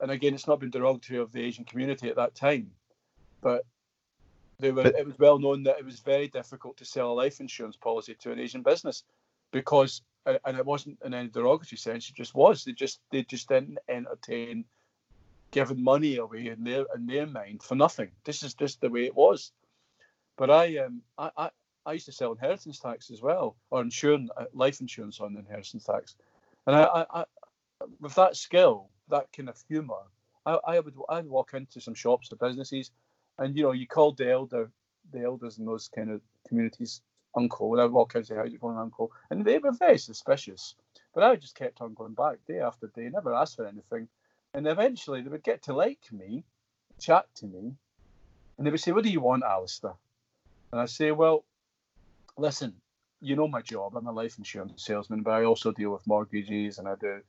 [0.00, 2.70] and again, it's not been derogatory of the Asian community at that time,
[3.40, 3.64] but
[4.58, 4.84] they were.
[4.84, 7.76] But, it was well known that it was very difficult to sell a life insurance
[7.76, 9.04] policy to an Asian business
[9.52, 12.08] because, and it wasn't in any derogatory sense.
[12.08, 12.64] It just was.
[12.64, 14.64] They just they just didn't entertain
[15.50, 18.10] giving money away in their in their mind for nothing.
[18.24, 19.52] This is just the way it was.
[20.36, 21.50] But I um I, I,
[21.86, 25.84] I used to sell inheritance tax as well, or insurance uh, life insurance on inheritance
[25.84, 26.14] tax,
[26.66, 27.24] and I, I, I
[28.00, 30.02] with that skill that kind of humour,
[30.46, 32.90] I, I would I'd walk into some shops or businesses,
[33.38, 34.70] and you know, you called the elder,
[35.12, 37.02] the elders in those kind of communities
[37.36, 39.98] uncle, and I'd walk out and say, "How's it going, uncle?" And they were very
[39.98, 40.74] suspicious,
[41.14, 44.08] but I just kept on going back day after day, never asked for anything,
[44.54, 46.44] and eventually they would get to like me,
[46.98, 47.74] chat to me,
[48.56, 49.94] and they would say, "What do you want, Alastair?"
[50.72, 51.44] And I say, "Well,
[52.36, 52.74] listen,
[53.20, 53.96] you know my job.
[53.96, 57.20] I'm a life insurance salesman, but I also deal with mortgages and I do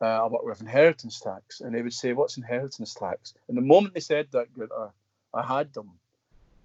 [0.00, 1.60] uh, I work with inheritance tax.
[1.60, 3.34] And they would say, What's inheritance tax?
[3.48, 4.48] And the moment they said that,
[5.34, 5.90] I, I had them.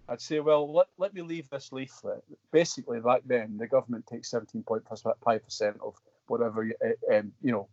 [0.09, 2.23] I'd say, Well, let, let me leave this leaflet.
[2.51, 5.95] Basically, back then, the government takes 17.5% of
[6.27, 7.67] whatever, you, uh, um, you know.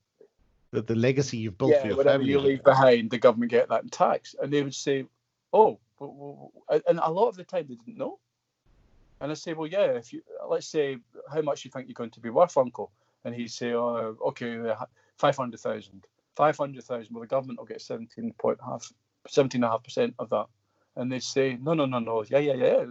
[0.70, 2.30] The, the legacy you've built yeah, for your whatever family.
[2.30, 4.34] you leave behind, the government get that in tax.
[4.40, 5.06] And they would say,
[5.52, 8.18] Oh, and a lot of the time they didn't know.
[9.20, 10.98] And I say, well, yeah, if you let's say
[11.32, 12.92] how much you think you're going to be worth, Uncle,
[13.24, 14.74] and he'd say, oh, okay,
[15.18, 16.06] five hundred thousand.
[16.36, 17.14] Five hundred thousand.
[17.14, 18.90] Well, the government will get seventeen point half,
[19.26, 20.46] seventeen and a half percent of that,
[20.96, 22.84] and they'd say, no, no, no, no, yeah, yeah, yeah.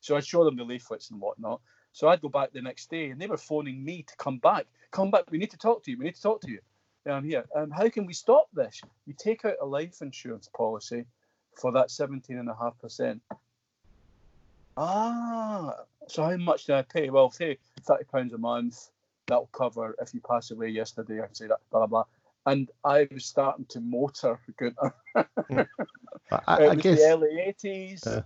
[0.00, 1.60] So I'd show them the leaflets and whatnot.
[1.92, 4.66] So I'd go back the next day, and they were phoning me to come back.
[4.90, 5.30] Come back.
[5.30, 5.98] We need to talk to you.
[5.98, 6.60] We need to talk to you.
[7.06, 7.44] Yeah, I'm here.
[7.54, 8.80] Um, how can we stop this?
[9.06, 11.04] You take out a life insurance policy
[11.60, 13.22] for that seventeen and a half percent
[14.76, 15.74] Ah,
[16.08, 17.10] so how much do I pay?
[17.10, 18.88] Well, say thirty pounds a month.
[19.26, 21.20] That'll cover if you pass away yesterday.
[21.22, 22.04] I'd say that blah blah blah.
[22.44, 24.94] And I was starting to motor Gunter.
[25.14, 28.06] I, it was guess the early eighties.
[28.06, 28.22] Uh.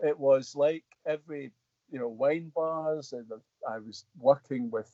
[0.00, 1.52] it was like every
[1.90, 3.26] you know wine bars, and
[3.68, 4.90] I was working with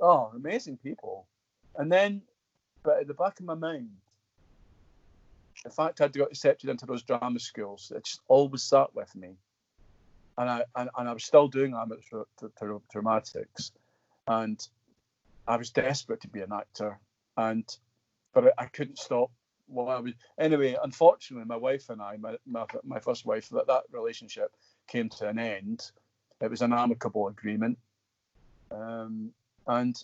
[0.00, 1.26] oh amazing people.
[1.76, 2.22] And then,
[2.82, 3.90] but at the back of my mind,
[5.64, 9.36] the fact I'd got accepted into those drama schools, it just always sat with me
[10.38, 12.24] and I and, and I was still doing amateur
[12.90, 13.72] dramatics,
[14.26, 14.66] and
[15.46, 16.98] I was desperate to be an actor,
[17.36, 17.64] and
[18.34, 19.30] but I, I couldn't stop.
[19.68, 20.76] Well, I was anyway.
[20.82, 24.52] Unfortunately, my wife and I, my my, my first wife, that that relationship
[24.88, 25.90] came to an end.
[26.40, 27.78] It was an amicable agreement,
[28.70, 29.30] um,
[29.66, 30.02] and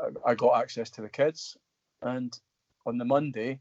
[0.00, 1.56] I, I got access to the kids.
[2.02, 2.38] And
[2.84, 3.58] on the Monday,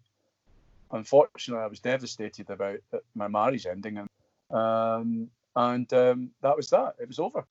[0.91, 2.79] unfortunately, I was devastated about
[3.15, 4.09] my marriage ending, and
[4.51, 6.95] um, and um, that was that.
[6.99, 7.45] It was over.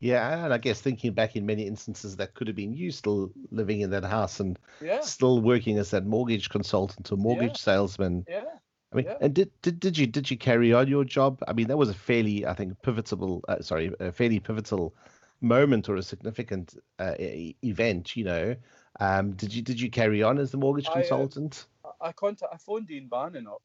[0.00, 3.30] Yeah, and I guess thinking back in many instances, that could have been you still
[3.50, 5.00] living in that house and yeah.
[5.00, 7.56] still working as that mortgage consultant or mortgage Yeah.
[7.56, 8.24] salesman.
[8.28, 8.44] Yeah.
[8.92, 9.18] I mean, Yeah.
[9.20, 11.42] and did, did did you did you carry on your job?
[11.46, 13.44] I mean, that was a fairly, I think, pivotal.
[13.46, 14.94] Uh, sorry, a fairly pivotal
[15.42, 18.16] moment or a significant uh, event.
[18.16, 18.56] You know,
[18.98, 21.66] um, did you did you carry on as the mortgage I, uh, consultant?
[21.84, 23.62] I- I contact, I phoned Ian Bannen up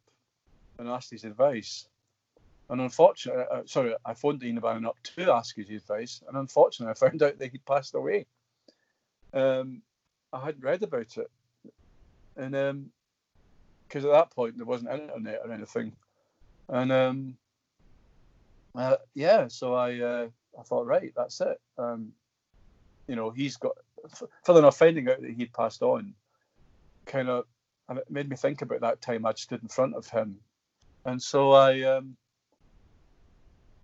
[0.77, 1.87] and asked his advice.
[2.69, 6.21] And unfortunately, uh, sorry, I phoned Ian Bannen up to ask his advice.
[6.27, 8.25] And unfortunately, I found out that he'd passed away.
[9.33, 9.81] Um,
[10.33, 11.29] I hadn't read about it.
[12.37, 12.89] And
[13.87, 15.93] because at that point, there wasn't internet or anything.
[16.67, 17.37] And um,
[18.73, 20.27] uh, yeah, so I uh,
[20.59, 21.61] I thought, right, that's it.
[21.77, 22.11] Um,
[23.07, 23.73] you know, he's got,
[24.43, 26.15] further enough, finding out that he'd passed on
[27.05, 27.45] kind of
[27.89, 30.39] it made me think about that time I'd stood in front of him,
[31.05, 32.17] and so I um,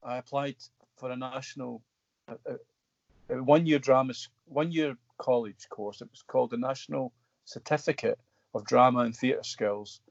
[0.04, 0.56] I applied
[0.98, 1.82] for a national
[2.28, 4.14] uh, uh, one year drama
[4.46, 6.02] one year college course.
[6.02, 7.12] It was called the National
[7.46, 8.20] Certificate
[8.54, 10.02] of Drama and Theatre Skills,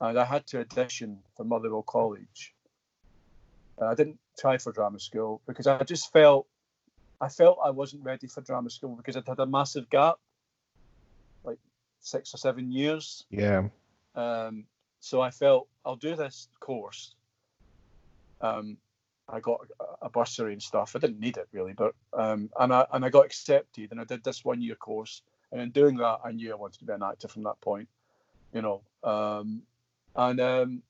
[0.00, 2.54] and I had to audition for Motherwell College.
[3.82, 6.46] I didn't try for drama school because I just felt
[7.20, 10.16] I felt I wasn't ready for drama school because I'd had a massive gap,
[11.44, 11.58] like
[12.00, 13.24] six or seven years.
[13.30, 13.68] Yeah.
[14.14, 14.64] Um,
[15.00, 17.14] so I felt I'll do this course.
[18.40, 18.78] Um,
[19.32, 19.60] I got
[20.02, 20.94] a- bursary and stuff.
[20.94, 24.04] I didn't need it really, but um, and I and I got accepted, and I
[24.04, 25.22] did this one year course.
[25.52, 27.88] And in doing that, I knew I wanted to be an actor from that point,
[28.52, 28.82] you know.
[29.02, 29.62] Um,
[30.14, 30.82] and um,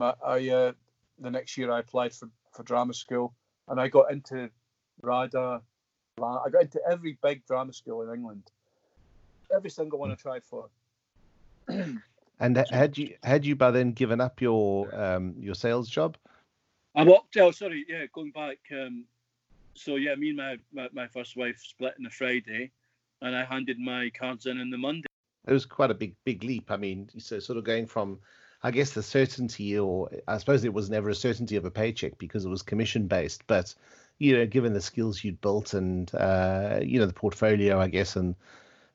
[0.00, 0.72] I uh,
[1.18, 3.34] the next year I applied for for drama school,
[3.68, 4.50] and I got into
[5.02, 5.62] RADA.
[6.22, 8.50] I got into every big drama school in England.
[9.54, 10.68] Every single one I tried for.
[12.40, 16.16] And had you had you by then given up your um your sales job?
[16.94, 17.36] I walked.
[17.36, 17.84] Oh, sorry.
[17.88, 18.58] Yeah, going back.
[18.72, 19.04] Um,
[19.74, 22.70] so yeah, me and my, my my first wife split on a Friday,
[23.20, 25.06] and I handed my cards in on the Monday.
[25.46, 26.70] It was quite a big big leap.
[26.70, 28.20] I mean, so sort of going from,
[28.62, 32.18] I guess the certainty, or I suppose it was never a certainty of a paycheck
[32.18, 33.46] because it was commission based.
[33.46, 33.74] But
[34.18, 38.14] you know, given the skills you'd built and uh, you know the portfolio, I guess,
[38.14, 38.36] and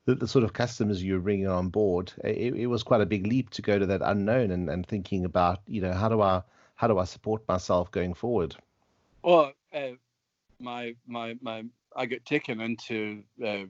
[0.06, 3.06] the, the sort of customers you were bringing on board, it, it was quite a
[3.06, 6.22] big leap to go to that unknown and, and thinking about, you know, how do
[6.22, 6.41] I
[6.80, 8.55] how do I support myself going forward?
[9.21, 9.97] Well, uh,
[10.61, 13.65] my my my I got taken into uh,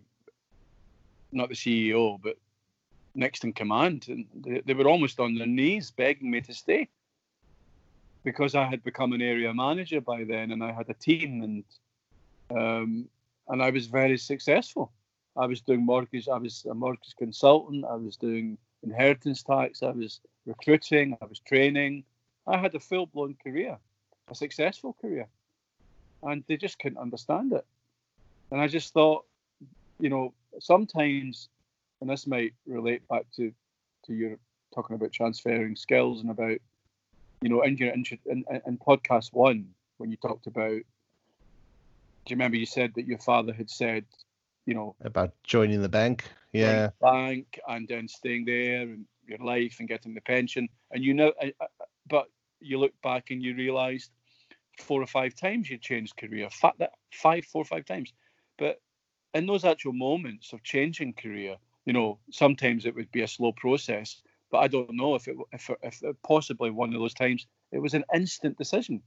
[1.31, 2.37] not the CEO, but
[3.15, 6.87] next in command, and they, they were almost on their knees begging me to stay
[8.23, 11.63] because I had become an area manager by then, and I had a team, and
[12.55, 13.09] um,
[13.47, 14.91] and I was very successful.
[15.35, 16.29] I was doing mortgage.
[16.29, 17.85] I was a mortgage consultant.
[17.85, 19.81] I was doing inheritance tax.
[19.81, 21.17] I was recruiting.
[21.23, 22.03] I was training.
[22.49, 23.77] I had a full blown career,
[24.27, 25.27] a successful career,
[26.23, 27.65] and they just couldn't understand it.
[28.51, 29.25] And I just thought,
[29.99, 31.49] you know, sometimes,
[32.01, 33.53] and this might relate back to
[34.05, 34.37] to your
[34.73, 36.57] talking about transferring skills and about,
[37.41, 40.81] you know, in your in, in, in podcast one when you talked about.
[42.25, 44.05] Do you remember you said that your father had said,
[44.65, 46.25] you know, about joining the bank?
[46.51, 51.13] Yeah, bank and then staying there and your life and getting the pension, and you
[51.13, 51.31] know,
[52.07, 52.27] but
[52.59, 54.11] you look back and you realised
[54.79, 56.49] four or five times you changed career,
[57.11, 58.13] five, four or five times.
[58.57, 58.81] But
[59.33, 63.51] in those actual moments of changing career, you know, sometimes it would be a slow
[63.51, 64.21] process.
[64.51, 67.93] But I don't know if it, if, if possibly one of those times it was
[67.93, 69.01] an instant decision.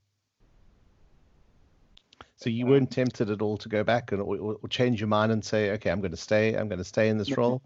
[2.36, 5.08] So you weren't um, tempted at all to go back and or, or change your
[5.08, 6.54] mind and say, okay, I'm going to stay.
[6.54, 7.62] I'm going to stay in this role.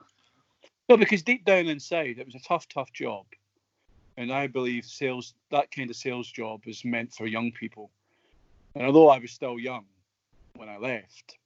[0.88, 3.26] No, because deep down inside, it was a tough, tough job,
[4.16, 7.90] and I believe sales that kind of sales job is meant for young people.
[8.74, 9.84] And although I was still young
[10.56, 11.38] when I left,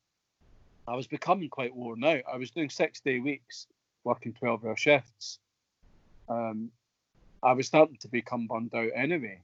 [0.86, 2.22] I was becoming quite worn out.
[2.32, 3.66] I was doing six day weeks,
[4.04, 5.38] working 12 hour shifts.
[6.28, 6.70] Um,
[7.42, 9.42] I was starting to become burned out anyway.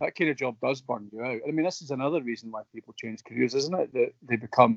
[0.00, 1.40] That kind of job does burn you out.
[1.46, 3.92] I mean, this is another reason why people change careers, isn't it?
[3.92, 4.76] That they become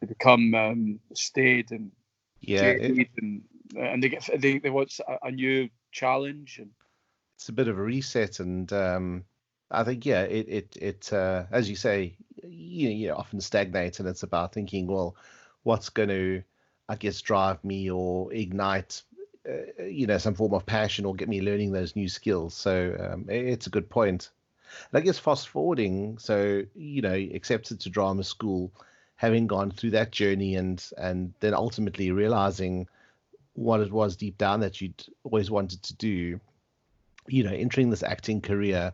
[0.00, 1.92] they become um, stayed and
[2.40, 3.42] yeah, it, and,
[3.76, 6.70] and they get they, they want a, a, new challenge and
[7.36, 9.24] it's a bit of a reset and um,
[9.70, 14.08] I think yeah, it it it uh, as you say, you you often stagnate, and
[14.08, 15.16] it's about thinking, well,
[15.62, 16.42] what's going to,
[16.88, 19.02] I guess, drive me or ignite,
[19.48, 22.54] uh, you know, some form of passion or get me learning those new skills.
[22.54, 24.30] So um, it's a good point.
[24.90, 28.72] And I guess fast forwarding, so you know, accepted to drama school,
[29.16, 32.88] having gone through that journey, and and then ultimately realizing
[33.58, 36.40] what it was deep down that you'd always wanted to do.
[37.26, 38.92] You know, entering this acting career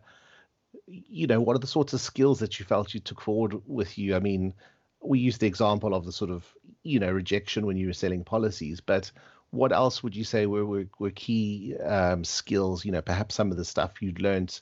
[0.87, 3.97] you know, what are the sorts of skills that you felt you took forward with
[3.97, 4.17] you?
[4.17, 4.55] I mean,
[5.03, 6.47] we used the example of the sort of,
[6.83, 9.11] you know, rejection when you were selling policies, but
[9.51, 13.51] what else would you say were, were, were key um, skills, you know, perhaps some
[13.51, 14.61] of the stuff you'd learned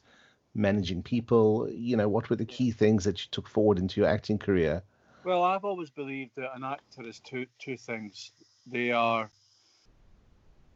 [0.54, 4.08] managing people, you know, what were the key things that you took forward into your
[4.08, 4.82] acting career?
[5.24, 8.32] Well, I've always believed that an actor is two two things.
[8.66, 9.30] They are,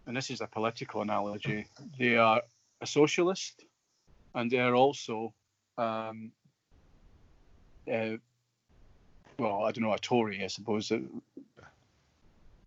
[0.06, 1.66] and this is a political analogy,
[1.98, 2.42] they are
[2.80, 3.64] a socialist
[4.34, 5.32] and they're also,
[5.78, 6.30] um,
[7.92, 8.16] uh,
[9.38, 10.98] well, I don't know, a Tory, I suppose, uh,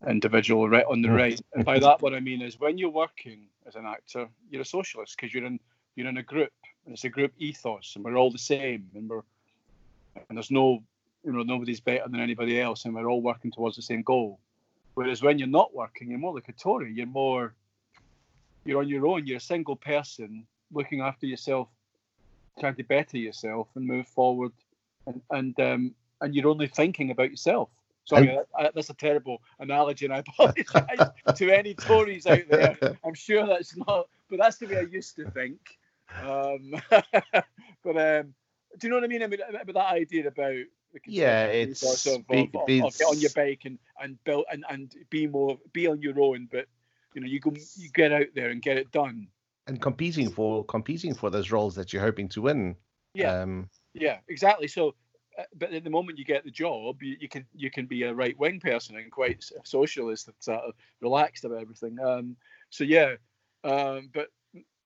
[0.07, 1.39] individual right on the right.
[1.53, 4.65] And by that, what I mean is when you're working as an actor, you're a
[4.65, 5.59] socialist because you're in
[5.95, 6.53] you're in a group,
[6.85, 9.23] and it's a group ethos, and we're all the same, and we're
[10.29, 10.83] and there's no,
[11.23, 14.39] you know, nobody's better than anybody else, and we're all working towards the same goal.
[14.99, 16.91] Whereas when you're not working, you're more like a Tory.
[16.91, 17.53] You're more,
[18.65, 19.25] you're on your own.
[19.25, 21.69] You're a single person looking after yourself,
[22.59, 24.51] trying to better yourself and move forward,
[25.07, 27.69] and and um, and you're only thinking about yourself.
[28.03, 30.99] Sorry, I, I, that's a terrible analogy, and I apologise
[31.33, 32.77] to any Tories out there.
[33.05, 35.61] I'm sure that's not, but that's the way I used to think.
[36.21, 36.73] Um,
[37.85, 38.33] but um,
[38.77, 39.23] do you know what I mean?
[39.23, 40.65] I mean about that idea about
[41.05, 45.27] yeah, it's of, be, of, get on your bike and and build and and be
[45.27, 46.65] more be on your own, but
[47.13, 49.27] you know you go you get out there and get it done
[49.69, 52.75] and competing for competing for those roles that you're hoping to win.
[53.13, 54.67] Yeah, um, yeah, exactly.
[54.67, 54.95] So,
[55.37, 58.03] uh, but at the moment you get the job, you, you can you can be
[58.03, 61.99] a right wing person and quite socialist and sort of relaxed about everything.
[61.99, 62.35] Um,
[62.71, 63.15] so yeah,
[63.63, 64.29] um, but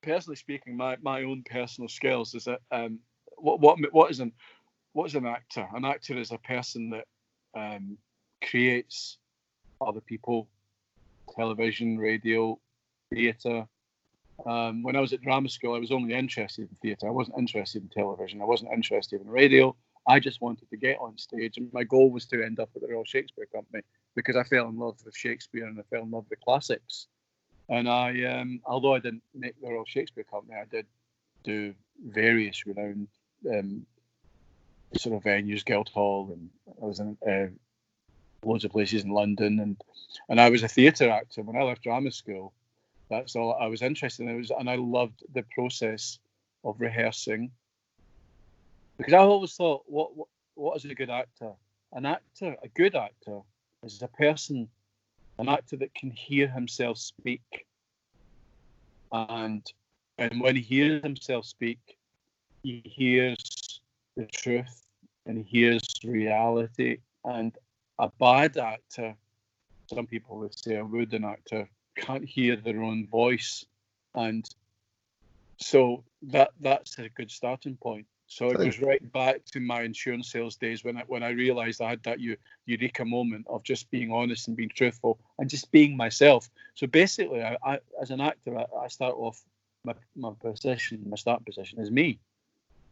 [0.01, 2.99] personally speaking, my, my own personal skills is that um,
[3.37, 4.33] what what what is an
[4.93, 5.67] what is an actor?
[5.75, 7.05] An actor is a person that
[7.55, 7.97] um,
[8.47, 9.17] creates
[9.81, 10.47] other people,
[11.35, 12.59] television, radio,
[13.13, 13.67] theatre,
[14.45, 17.07] um, when I was at drama school, I was only interested in theatre.
[17.07, 18.41] I wasn't interested in television.
[18.41, 19.75] I wasn't interested in radio.
[20.07, 22.81] I just wanted to get on stage, and my goal was to end up at
[22.81, 23.83] the Royal Shakespeare Company
[24.15, 27.07] because I fell in love with Shakespeare and I fell in love with the classics.
[27.69, 30.85] And I, um, although I didn't make the Royal Shakespeare Company, I did
[31.43, 31.73] do
[32.05, 33.07] various renowned
[33.49, 33.85] um,
[34.97, 36.49] sort of venues, Guildhall, and
[36.81, 37.47] I was in uh,
[38.47, 39.77] loads of places in London, and
[40.29, 42.53] and I was a theatre actor when I left drama school.
[43.09, 44.29] That's all I was interested in.
[44.29, 46.19] It was, and I loved the process
[46.63, 47.51] of rehearsing
[48.97, 51.51] because I always thought, what, what what is a good actor?
[51.93, 53.41] An actor, a good actor,
[53.83, 54.69] is a person
[55.39, 57.65] an actor that can hear himself speak.
[59.11, 59.65] And
[60.17, 61.97] and when he hears himself speak,
[62.61, 63.81] he hears
[64.15, 64.82] the truth
[65.25, 66.97] and he hears reality.
[67.25, 67.55] And
[67.99, 69.15] a bad actor,
[69.93, 73.65] some people would say a wooden actor, can't hear their own voice.
[74.15, 74.47] And
[75.57, 78.07] so that that's a good starting point.
[78.27, 81.81] So it goes right back to my insurance sales days when I when I realised
[81.81, 82.19] I had that
[82.65, 86.49] eureka moment of just being honest and being truthful and just being myself.
[86.73, 89.43] So basically, I, I as an actor, I, I, start off
[89.83, 92.19] my my position, my start position is me.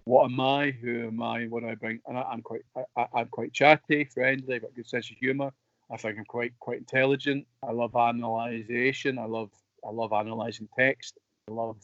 [0.06, 0.72] What am I?
[0.72, 1.46] Who am I?
[1.46, 2.00] What do I bring?
[2.08, 2.62] And I, am quite
[2.98, 5.52] I, am quite chatty, friendly, I've got a good sense of humour.
[5.92, 7.46] I think I'm quite quite intelligent.
[7.68, 9.20] I love analysation.
[9.20, 9.52] I love
[9.86, 11.20] I love analysing text.
[11.50, 11.78] I love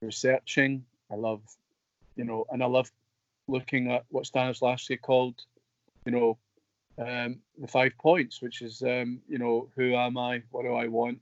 [0.00, 0.84] researching.
[1.10, 1.42] I love
[2.16, 2.90] you know, and I love
[3.48, 5.40] looking at what Stanislavski called,
[6.04, 6.38] you know,
[6.98, 10.42] um, the five points, which is, um, you know, who am I?
[10.50, 11.20] What do I want?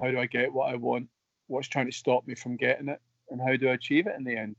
[0.00, 1.08] How do I get what I want?
[1.46, 3.00] What's trying to stop me from getting it?
[3.30, 4.56] And how do I achieve it in the end?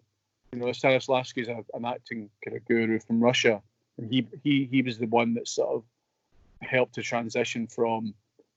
[0.51, 3.61] You know, Stanislavski is an acting kind of guru from Russia,
[3.97, 5.83] and he he he was the one that sort of
[6.61, 8.13] helped to transition from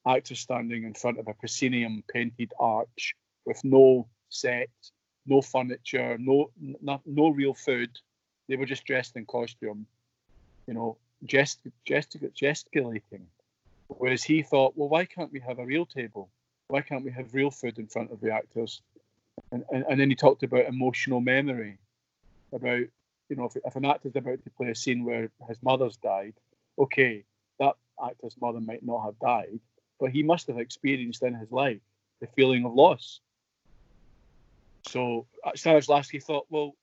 [0.07, 3.15] actors standing in front of a proscenium painted arch
[3.45, 4.71] with no set,
[5.27, 7.91] no furniture, no, no, no real food.
[8.49, 9.87] They were just dressed in costume,
[10.67, 13.27] you know, gest, gest, gesticulating.
[13.89, 16.29] Whereas he thought, well, why can't we have a real table?
[16.69, 18.81] Why can't we have real food in front of the actors?
[19.51, 21.79] And, and, and then he talked about emotional memory,
[22.53, 22.85] about,
[23.29, 26.35] you know, if, if an actor's about to play a scene where his mother's died,
[26.79, 27.25] okay,
[27.59, 27.75] that
[28.05, 29.61] actor's mother might not have died,
[30.01, 31.81] but he must have experienced in his life
[32.21, 33.21] the feeling of loss
[34.87, 35.27] so
[35.57, 36.75] Stanislavski thought, well,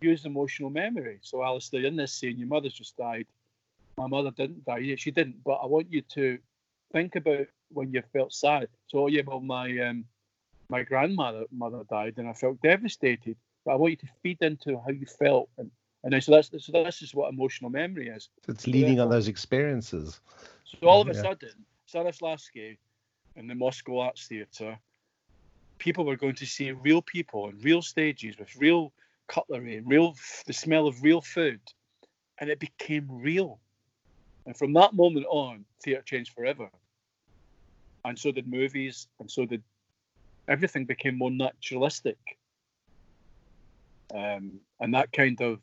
[0.00, 1.18] use emotional memory.
[1.22, 3.26] So Alastair, in this scene, your mother's just died.
[3.96, 4.78] My mother didn't die.
[4.78, 5.42] Yeah, she didn't.
[5.44, 6.38] But I want you to
[6.92, 8.68] think about when you felt sad.
[8.86, 10.04] So yeah, well, my um,
[10.68, 13.36] my grandmother mother died, and I felt devastated.
[13.68, 15.70] But I want you to feed into how you felt, and
[16.02, 18.30] and so that's so that's just what emotional memory is.
[18.46, 20.20] So it's leading on those experiences.
[20.64, 21.20] So all of a yeah.
[21.20, 21.50] sudden,
[21.86, 22.78] Stanislavski
[23.36, 24.78] in the Moscow Arts Theatre
[25.76, 28.90] people were going to see real people on real stages with real
[29.26, 30.16] cutlery, real
[30.46, 31.60] the smell of real food,
[32.38, 33.60] and it became real.
[34.46, 36.70] And from that moment on, theatre changed forever.
[38.06, 39.62] And so did movies, and so did
[40.48, 42.16] everything became more naturalistic.
[44.14, 45.60] Um, and that kind of,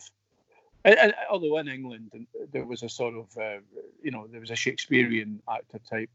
[0.84, 3.62] and, and, although in England there was a sort of, uh,
[4.04, 6.10] you know, there was a Shakespearean actor type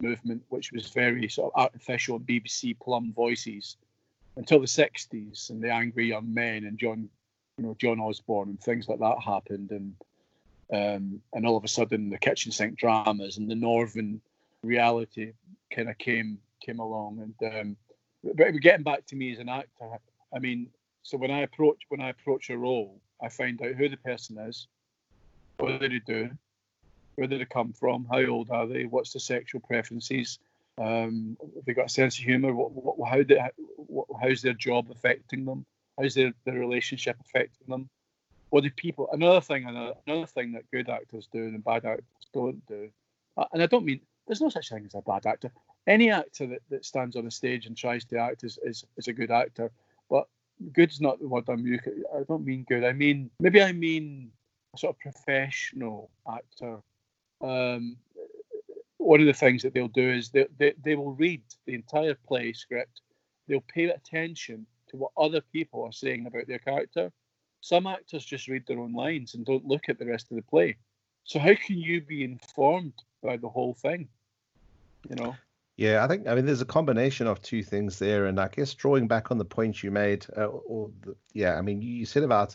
[0.00, 3.76] movement, which was very sort of artificial BBC plum voices
[4.36, 7.08] until the 60s and the Angry Young Men and John,
[7.56, 9.70] you know, John Osborne and things like that happened.
[9.72, 9.94] And
[10.70, 14.20] um, and all of a sudden the kitchen sink dramas and the Northern
[14.62, 15.32] reality
[15.70, 17.34] kind of came came along.
[17.40, 17.76] And um,
[18.22, 19.98] but getting back to me as an actor,
[20.34, 20.68] I mean,
[21.08, 24.36] so when I approach when I approach a role, I find out who the person
[24.36, 24.68] is,
[25.56, 26.30] what do they do,
[27.14, 28.06] where did they come from?
[28.10, 28.84] How old are they?
[28.84, 30.38] What's the sexual preferences?
[30.76, 32.52] Um, have they got a sense of humour?
[32.52, 33.38] What, what, how did,
[33.76, 35.64] what, how's their job affecting them?
[35.98, 37.88] How's their, their relationship affecting them?
[38.50, 39.08] What do people?
[39.10, 42.90] Another thing, another, another thing that good actors do and bad actors don't do,
[43.38, 45.50] uh, and I don't mean there's no such thing as a bad actor.
[45.86, 49.08] Any actor that, that stands on a stage and tries to act is, is, is
[49.08, 49.70] a good actor,
[50.10, 50.28] but
[50.72, 52.02] good's not the word I'm using.
[52.14, 52.84] I don't mean good.
[52.84, 54.30] I mean maybe I mean
[54.74, 56.78] a sort of professional actor
[57.40, 57.96] um,
[58.98, 62.14] one of the things that they'll do is they, they, they will read the entire
[62.14, 63.00] play script.
[63.46, 67.12] They'll pay attention to what other people are saying about their character.
[67.60, 70.42] Some actors just read their own lines and don't look at the rest of the
[70.42, 70.76] play.
[71.24, 74.08] So how can you be informed by the whole thing?
[75.08, 75.36] You know.
[75.78, 78.74] Yeah, I think I mean there's a combination of two things there, and I guess
[78.74, 82.24] drawing back on the point you made, uh, or the, yeah, I mean you said
[82.24, 82.54] about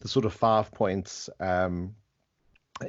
[0.00, 1.94] the sort of five points um,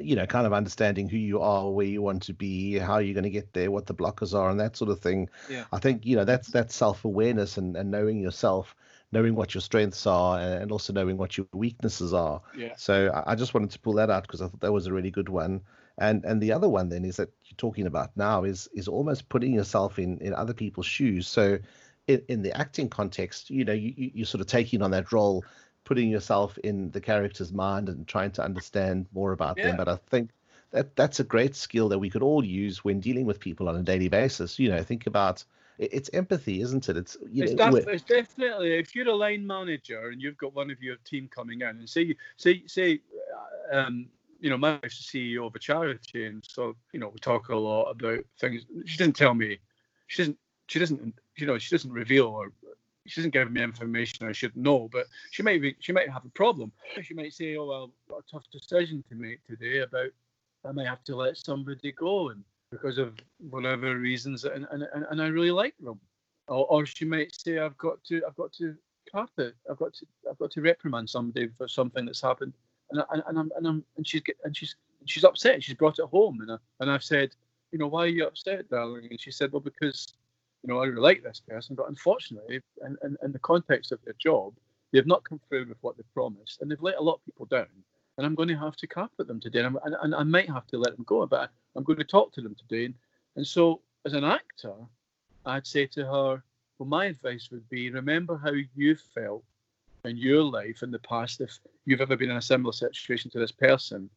[0.00, 3.14] you know, kind of understanding who you are, where you want to be, how you're
[3.14, 5.30] going to get there, what the blockers are, and that sort of thing.
[5.48, 5.64] Yeah.
[5.72, 8.74] I think you know that's that's self awareness and, and knowing yourself,
[9.12, 12.42] knowing what your strengths are, and also knowing what your weaknesses are.
[12.56, 12.74] Yeah.
[12.76, 14.92] So I, I just wanted to pull that out because I thought that was a
[14.92, 15.62] really good one.
[15.98, 19.28] And and the other one then is that you're talking about now is is almost
[19.28, 21.26] putting yourself in in other people's shoes.
[21.26, 21.58] So
[22.06, 25.44] in, in the acting context, you know, you, you're sort of taking on that role
[25.88, 29.68] putting yourself in the character's mind and trying to understand more about yeah.
[29.68, 29.76] them.
[29.78, 30.30] But I think
[30.70, 33.76] that that's a great skill that we could all use when dealing with people on
[33.76, 34.58] a daily basis.
[34.58, 35.44] You know, think about
[35.78, 36.96] it's empathy, isn't it?
[36.98, 40.54] It's you it's, know, def- it's definitely if you're a line manager and you've got
[40.54, 43.00] one of your team coming in and say say say
[43.72, 44.08] um,
[44.40, 47.48] you know, my wife's the CEO of a charity, and so you know, we talk
[47.48, 48.64] a lot about things.
[48.86, 49.58] She didn't tell me.
[50.06, 50.38] She doesn't.
[50.68, 51.14] She doesn't.
[51.36, 52.52] You know, she doesn't reveal or
[53.06, 54.88] she doesn't give me information I should know.
[54.92, 55.74] But she might be.
[55.80, 56.72] She might have a problem.
[57.02, 60.10] She might say, "Oh well, a tough decision to make today about
[60.64, 63.18] I might have to let somebody go, and because of
[63.50, 66.00] whatever reasons, and and, and I really like them."
[66.46, 68.22] Or, or she might say, "I've got to.
[68.26, 68.76] I've got to."
[69.10, 69.54] Carpet.
[69.70, 70.06] I've got to.
[70.30, 72.52] I've got to reprimand somebody for something that's happened
[72.90, 74.76] and and, and I'm and I'm and she's and she's
[75.06, 75.62] she's upset.
[75.62, 77.30] She's brought it home, and I, and I've said,
[77.72, 79.08] you know, why are you upset, darling?
[79.10, 80.14] And she said, well, because
[80.62, 84.00] you know I really like this person, but unfortunately, in, in, in the context of
[84.04, 84.54] their job,
[84.92, 87.46] they've not come through with what they've promised, and they've let a lot of people
[87.46, 87.66] down.
[88.16, 90.66] And I'm going to have to carpet them today, and, and, and I might have
[90.68, 92.86] to let them go, but I'm going to talk to them today.
[92.86, 92.94] And,
[93.36, 94.74] and so, as an actor,
[95.46, 96.42] I'd say to her,
[96.78, 99.44] well, my advice would be remember how you felt
[100.08, 103.38] in your life in the past if you've ever been in a similar situation to
[103.38, 104.10] this person.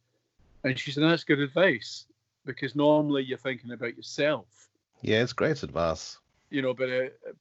[0.64, 2.06] And she said, That's good advice
[2.46, 4.70] because normally you're thinking about yourself.
[5.02, 6.18] Yeah, it's great advice.
[6.50, 7.32] You know, but uh,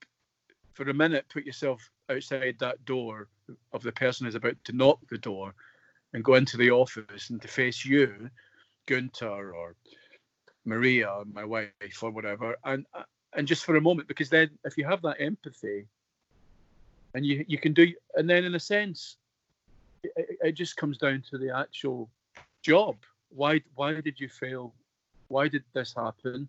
[0.74, 3.28] for a minute, put yourself outside that door
[3.72, 5.54] of the person who's about to knock the door
[6.12, 8.30] and go into the office and to face you,
[8.86, 9.76] Gunter or
[10.64, 12.86] Maria, my wife, or whatever, and
[13.34, 15.86] and just for a moment, because then if you have that empathy,
[17.14, 19.16] and you you can do and then in a sense
[20.02, 22.10] it, it just comes down to the actual
[22.62, 22.96] job.
[23.30, 24.74] Why why did you fail?
[25.28, 26.48] Why did this happen?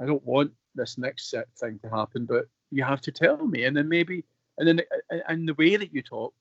[0.00, 3.64] I don't want this next set thing to happen but you have to tell me.
[3.64, 4.24] And then maybe
[4.58, 4.80] and then
[5.28, 6.34] and the way that you talk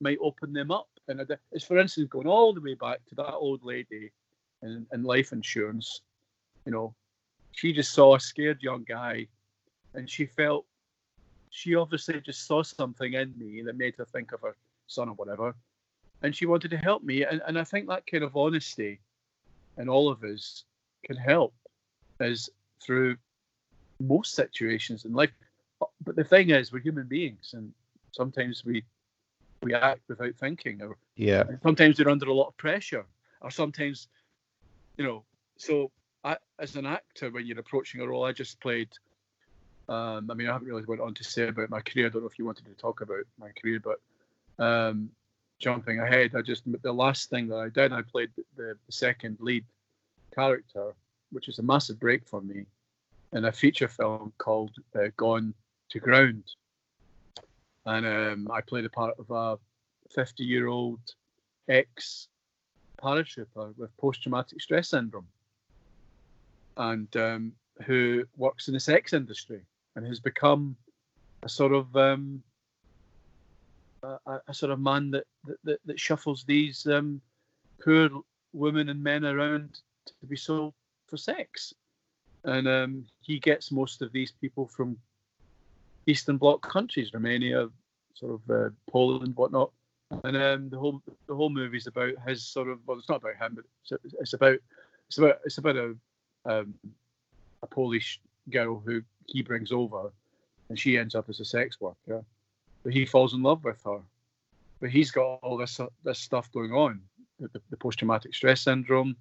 [0.00, 0.88] might open them up.
[1.08, 1.20] And
[1.52, 4.10] it's for instance going all the way back to that old lady
[4.62, 6.02] in, in life insurance
[6.66, 6.94] you know
[7.52, 9.26] she just saw a scared young guy
[9.94, 10.66] and she felt
[11.50, 14.54] she obviously just saw something in me that made her think of her
[14.86, 15.54] son or whatever.
[16.22, 17.24] And she wanted to help me.
[17.24, 19.00] And, and I think that kind of honesty
[19.76, 20.64] in all of us
[21.04, 21.54] can help
[22.20, 22.48] us
[22.80, 23.16] through
[23.98, 25.30] most situations in life.
[26.04, 27.72] But the thing is, we're human beings, and
[28.12, 28.84] sometimes we
[29.62, 33.06] we act without thinking, or yeah, sometimes we're under a lot of pressure,
[33.40, 34.08] or sometimes,
[34.98, 35.24] you know.
[35.56, 35.90] So,
[36.22, 38.88] I, as an actor, when you're approaching a role, I just played
[39.90, 42.06] um, I mean, I haven't really went on to say about my career.
[42.06, 43.98] I don't know if you wanted to talk about my career, but
[44.64, 45.10] um,
[45.58, 49.38] jumping ahead, I just the last thing that I did, I played the, the second
[49.40, 49.64] lead
[50.32, 50.94] character,
[51.32, 52.66] which is a massive break for me,
[53.32, 55.54] in a feature film called uh, Gone
[55.88, 56.44] to Ground,
[57.84, 59.58] and um, I played a part of a
[60.16, 61.00] 50-year-old
[61.68, 62.28] ex
[63.02, 65.26] paratrooper with post-traumatic stress syndrome,
[66.76, 67.52] and um,
[67.86, 69.62] who works in the sex industry
[69.96, 70.76] and has become
[71.42, 72.42] a sort of um,
[74.02, 75.24] a, a, sort of man that
[75.64, 77.20] that, that shuffles these um,
[77.82, 78.08] poor
[78.52, 80.74] women and men around to be sold
[81.06, 81.74] for sex,
[82.44, 84.96] and um, he gets most of these people from
[86.06, 87.68] Eastern Bloc countries, Romania,
[88.14, 89.70] sort of uh, Poland, whatnot.
[90.24, 93.36] And um, the whole the whole movie's about his sort of well, it's not about
[93.36, 94.58] him, but it's, it's about
[95.08, 95.94] it's about it's about a
[96.46, 96.74] um,
[97.62, 100.10] a Polish girl who he brings over,
[100.68, 102.24] and she ends up as a sex worker.
[102.82, 104.00] But he falls in love with her.
[104.80, 107.00] But he's got all this this stuff going on,
[107.38, 109.16] the, the post traumatic stress syndrome,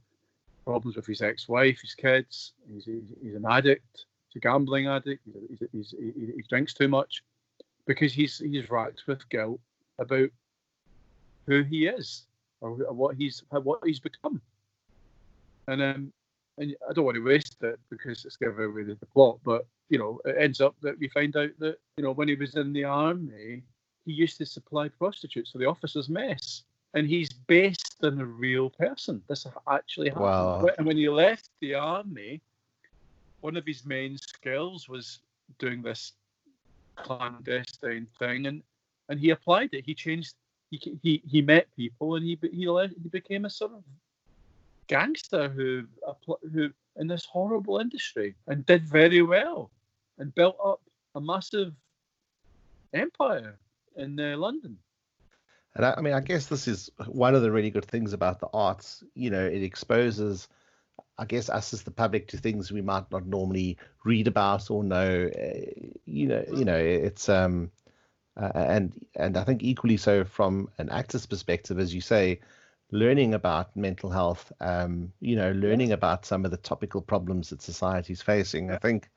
[0.65, 2.53] problems with his ex-wife, his kids.
[2.72, 4.05] He's, he's, he's an addict.
[4.30, 5.24] He's a gambling addict.
[5.49, 7.24] He's, he's, he, he drinks too much
[7.86, 9.59] because he's he's racked with guilt
[9.97, 10.30] about
[11.47, 12.26] who he is
[12.61, 14.41] or what he's what he's become.
[15.67, 16.13] And um,
[16.60, 19.97] and I don't want to waste it because it's giving away the plot, but you
[19.97, 22.74] know, it ends up that we find out that you know when he was in
[22.74, 23.64] the army,
[24.05, 28.70] he used to supply prostitutes for the officers' mess, and he's based on a real
[28.70, 29.22] person.
[29.28, 30.26] This actually happened.
[30.26, 30.68] Wow.
[30.78, 32.41] And when he left the army,
[33.39, 35.20] one of his main skills was
[35.57, 36.14] doing this
[36.97, 38.62] clandestine thing, and
[39.07, 39.86] and he applied it.
[39.86, 40.36] He changed.
[40.72, 42.68] He he, he met people, and he he
[43.01, 43.84] he became a sort of
[44.89, 45.83] gangster who
[46.51, 49.71] who in this horrible industry and did very well
[50.17, 50.81] and built up
[51.15, 51.73] a massive
[52.93, 53.57] empire
[53.95, 54.77] in uh, London.
[55.75, 58.39] And I, I, mean, I guess this is one of the really good things about
[58.39, 59.03] the arts.
[59.13, 60.49] You know, it exposes,
[61.17, 64.83] I guess, us as the public to things we might not normally read about or
[64.83, 65.29] know.
[65.39, 67.71] Uh, you know, you know, it's um,
[68.35, 72.39] uh, and and I think equally so from an actor's perspective, as you say,
[72.91, 77.61] learning about mental health, um, you know, learning about some of the topical problems that
[77.61, 78.71] society's facing.
[78.71, 79.09] I think,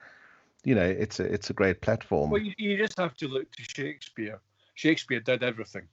[0.64, 2.30] you know, it's a it's a great platform.
[2.30, 4.40] Well, you, you just have to look to Shakespeare.
[4.74, 5.88] Shakespeare did everything.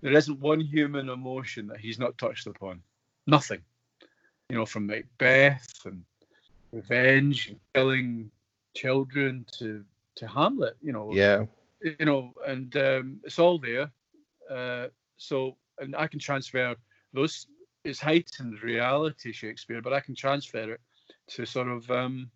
[0.00, 2.82] There isn't one human emotion that he's not touched upon.
[3.26, 3.62] nothing.
[4.50, 6.04] You know, from Macbeth and
[6.72, 8.30] Revenge and killing
[8.74, 9.84] children to
[10.16, 10.76] to Hamlet.
[10.82, 11.46] You know, Yeah.
[11.80, 13.90] you know, and um, it's all there.
[14.50, 16.76] Uh, so, and I can transfer
[17.14, 17.46] those.
[17.84, 20.80] It's heightened reality Shakespeare, but I can transfer it
[21.28, 22.30] to sort of um,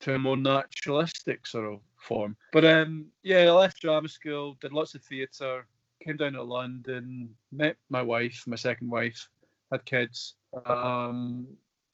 [0.00, 2.36] to a more naturalistic sort of form.
[2.52, 5.66] But um, yeah, I left drama school, did lots of theatre,
[6.04, 9.28] came down to London, met my wife, my second wife,
[9.70, 10.34] had kids,
[10.66, 11.46] um,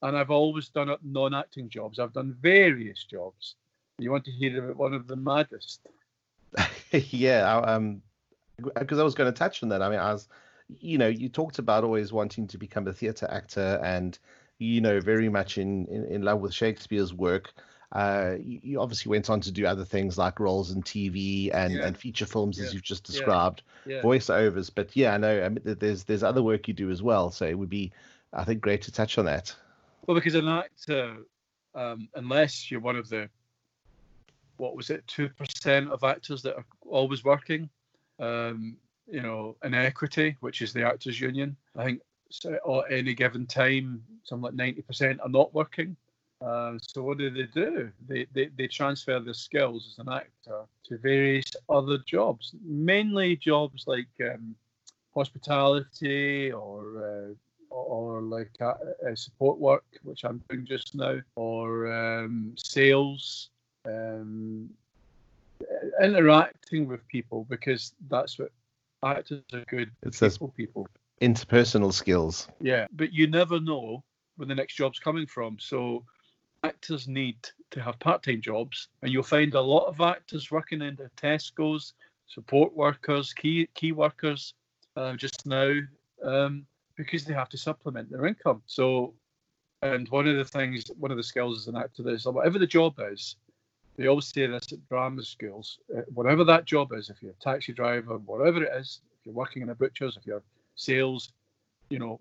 [0.03, 1.99] and I've always done non-acting jobs.
[1.99, 3.57] I've done various jobs.
[3.99, 5.81] You want to hear about one of the maddest?
[6.93, 8.03] yeah, I- um,
[8.75, 9.83] because I was going to touch on that.
[9.83, 10.29] I mean, I was,
[10.69, 14.19] you know, you talked about always wanting to become a theatre actor, and
[14.59, 17.53] you know, very much in in, in love with Shakespeare's work.
[17.93, 21.73] Uh, you, you obviously went on to do other things like roles in TV and,
[21.73, 21.87] Yeah.
[21.87, 24.03] and feature films, as you've just described, Yeah.
[24.03, 24.71] voiceovers.
[24.75, 27.31] But yeah, I know I mean, there's there's other work you do as well.
[27.31, 27.91] So it would be,
[28.35, 29.55] I think, great to touch on that.
[30.07, 31.17] Well, because an actor,
[31.75, 33.31] um, unless you're one of the,
[34.59, 37.71] what was it, two percent of actors that are always working,
[38.19, 38.77] um,
[39.11, 42.01] you know, in equity, which is the actors' union, I think
[42.31, 45.97] so at any given time, something like ninety percent are not working.
[46.41, 47.91] Uh, so what do they do?
[48.07, 53.85] They, they they transfer their skills as an actor to various other jobs, mainly jobs
[53.87, 54.55] like um,
[55.15, 57.35] hospitality or
[57.71, 58.75] uh, or like uh,
[59.07, 63.51] uh, support work, which I'm doing just now, or um, sales,
[63.85, 64.71] um,
[66.01, 68.53] interacting with people because that's what
[69.05, 69.91] actors are good.
[70.03, 70.89] It's those people, people.
[71.21, 72.49] interpersonal skills.
[72.61, 74.05] Yeah, but you never know
[74.37, 75.59] where the next job's coming from.
[75.59, 76.05] So
[76.65, 77.37] actors need
[77.71, 81.95] to have part-time jobs, and you'll find a lot of actors working in the Tesco's,
[82.27, 84.55] support workers, key key workers,
[84.97, 85.73] uh, just now,
[86.23, 88.63] um, because they have to supplement their income.
[88.67, 89.15] So,
[89.83, 92.67] and one of the things, one of the skills as an actor is whatever the
[92.67, 93.37] job is.
[93.99, 95.81] They always say this at drama schools.
[95.95, 99.35] Uh, whatever that job is, if you're a taxi driver, whatever it is, if you're
[99.35, 100.43] working in a butcher's, if you're
[100.77, 101.33] sales,
[101.91, 102.21] you know,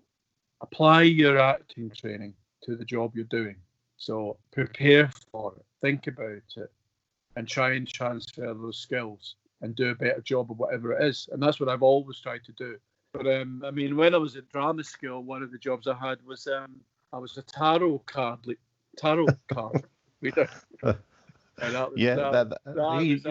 [0.60, 3.54] apply your acting training to the job you're doing.
[3.96, 6.72] So prepare for it, think about it,
[7.36, 11.28] and try and transfer those skills and do a better job of whatever it is.
[11.30, 12.76] And that's what I've always tried to do.
[13.12, 15.94] But um, I mean, when I was at drama school, one of the jobs I
[15.94, 16.80] had was um,
[17.12, 18.54] I was a tarot card le-
[18.96, 19.84] tarot card
[20.20, 20.48] reader.
[21.60, 23.26] And that was, Yeah, that, that, that was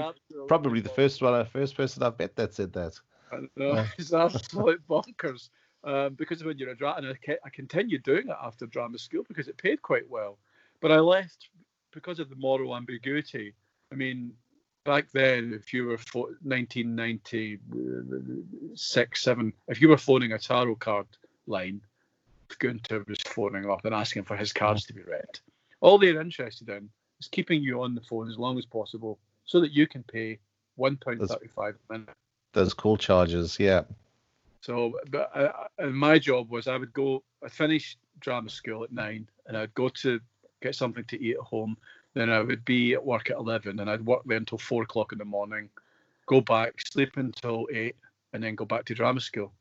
[0.48, 3.00] probably the first one, first person I've met that said that.
[3.32, 3.88] I know, Yeah.
[3.98, 5.50] it's absolute bonkers.
[5.84, 8.98] Um, because when you're a drama, and I, ca- I continued doing it after drama
[8.98, 10.38] school because it paid quite well.
[10.82, 11.50] But I left
[11.92, 13.54] because of the moral ambiguity.
[13.92, 14.34] I mean,
[14.84, 21.08] back then, if you were pho- 1996, seven, if you were phoning a tarot card
[21.46, 21.82] line,
[22.60, 25.40] Gunter was phoning up and asking for his cards to be read.
[25.80, 29.59] All they're interested in is keeping you on the phone as long as possible so
[29.61, 30.39] that you can pay
[30.76, 32.09] one pound thirty-five a minute.
[32.53, 33.84] Those call charges, yeah.
[34.61, 38.91] So, but uh, and my job was I would go, I'd finish drama school at
[38.91, 40.20] nine, and I'd go to
[40.61, 41.78] get something to eat at home.
[42.13, 45.11] Then I would be at work at eleven, and I'd work there until four o'clock
[45.11, 45.70] in the morning.
[46.26, 47.95] Go back, sleep until eight,
[48.34, 49.53] and then go back to drama school.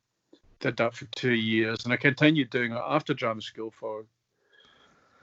[0.60, 4.04] Did that for two years, and I continued doing it after drama school for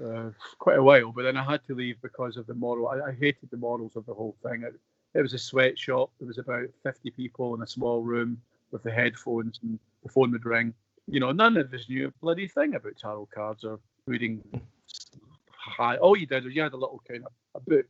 [0.04, 0.30] uh,
[0.60, 1.12] quite a while.
[1.12, 2.88] But then I had to leave because of the moral.
[2.88, 4.64] I, I hated the morals of the whole thing.
[4.64, 4.80] It,
[5.14, 6.12] it was a sweatshop.
[6.20, 8.42] There was about fifty people in a small room
[8.72, 10.74] with the headphones and the phone would ring.
[11.08, 14.42] You know, none of us knew a bloody thing about tarot cards or reading.
[15.52, 15.98] High.
[15.98, 17.86] All you did was you had a little kind of a book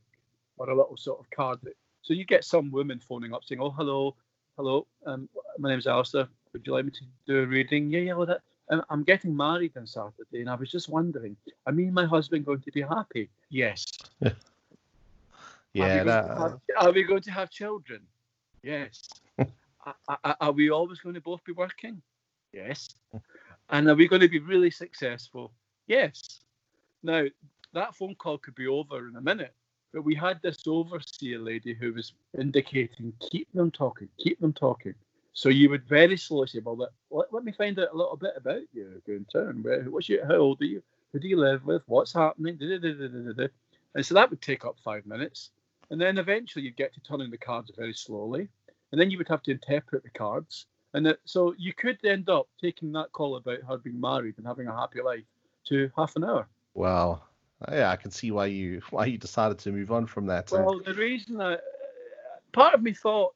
[0.58, 1.58] or a little sort of card.
[1.62, 4.14] That, so you get some woman phoning up saying, "Oh, hello,
[4.56, 5.28] hello, um,
[5.58, 6.28] my name's Alastair.
[6.52, 8.42] Would you like me to do a reading?" Yeah, yeah, well, that.
[8.68, 11.36] I'm getting married on Saturday, and I was just wondering,
[11.66, 13.28] are me and my husband going to be happy?
[13.50, 13.84] Yes.
[14.20, 14.30] Yeah,
[15.84, 18.00] are, we going that, to have, uh, are we going to have children?
[18.62, 19.08] Yes.
[19.38, 22.00] are, are- are we always going to both be working?
[22.52, 22.88] Yes.
[23.70, 25.52] And are we going to be really successful?
[25.86, 26.40] Yes.
[27.02, 27.24] Now,
[27.72, 29.52] that phone call could be over in a minute,
[29.92, 34.94] but we had this overseer lady who was indicating, keep them talking, keep them talking.
[35.34, 36.76] So you would very slowly say, well,
[37.10, 40.24] let, let, me find out a little bit about you, Gunter, and where, what's your,
[40.26, 40.82] how old are you?
[41.12, 41.82] Who do you live with?
[41.86, 42.58] What's happening?
[42.60, 45.50] And so that would take up five minutes.
[45.90, 48.48] And then eventually you'd get to turning the cards very slowly.
[48.92, 50.66] And then you would have to interpret the cards.
[50.94, 54.46] And that, so you could end up taking that call about her being married and
[54.46, 55.24] having a happy life
[55.66, 56.46] to half an hour.
[56.74, 57.22] wow.
[57.70, 60.50] Yeah, I can see why you why you decided to move on from that.
[60.50, 61.62] Well, the reason that
[62.52, 63.34] part of me thought,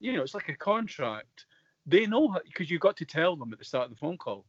[0.00, 1.46] you know, it's like a contract.
[1.86, 4.44] They know because you've got to tell them at the start of the phone call.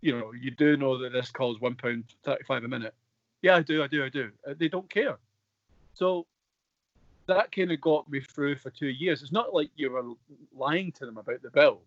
[0.00, 2.94] you know, you do know that this calls one pound thirty-five a minute.
[3.42, 4.30] Yeah, I do, I do, I do.
[4.48, 5.18] Uh, they don't care.
[5.94, 6.26] So
[7.26, 9.22] that kind of got me through for two years.
[9.22, 10.14] It's not like you were
[10.54, 11.82] lying to them about the bill.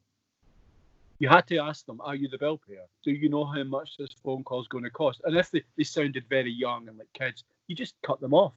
[1.20, 2.86] You had to ask them, are you the bill payer?
[3.04, 5.22] Do you know how much this phone call is going to cost?
[5.24, 8.54] And if they, they sounded very young and like kids, you just cut them off.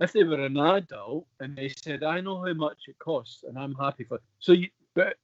[0.00, 3.58] If they were an adult and they said, I know how much it costs and
[3.58, 5.16] I'm happy for so you but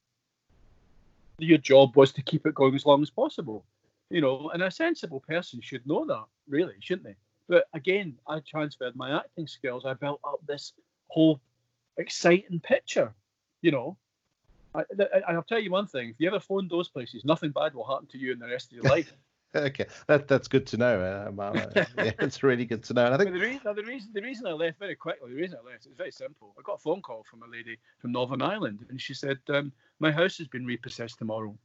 [1.39, 3.65] your job was to keep it going as long as possible.
[4.11, 7.17] You know, and a sensible person should know that, really, shouldn't they?
[7.49, 9.85] But again, I transferred my acting skills.
[9.85, 10.73] I built up this
[11.09, 11.41] whole
[11.97, 13.13] exciting picture.
[13.63, 13.97] You know,
[14.75, 14.85] I,
[15.27, 17.87] I, will tell you one thing: if you ever phone those places, nothing bad will
[17.87, 19.13] happen to you in the rest of your life.
[19.57, 21.01] Okay, that that's good to know.
[21.01, 23.07] Uh, yeah, it's really good to know.
[23.07, 25.59] And I think the reason, the reason the reason I left very quickly, the reason
[25.63, 26.55] I left is very simple.
[26.59, 29.73] I got a phone call from a lady from Northern Ireland, and she said, um,
[29.99, 31.57] "My house has been repossessed tomorrow."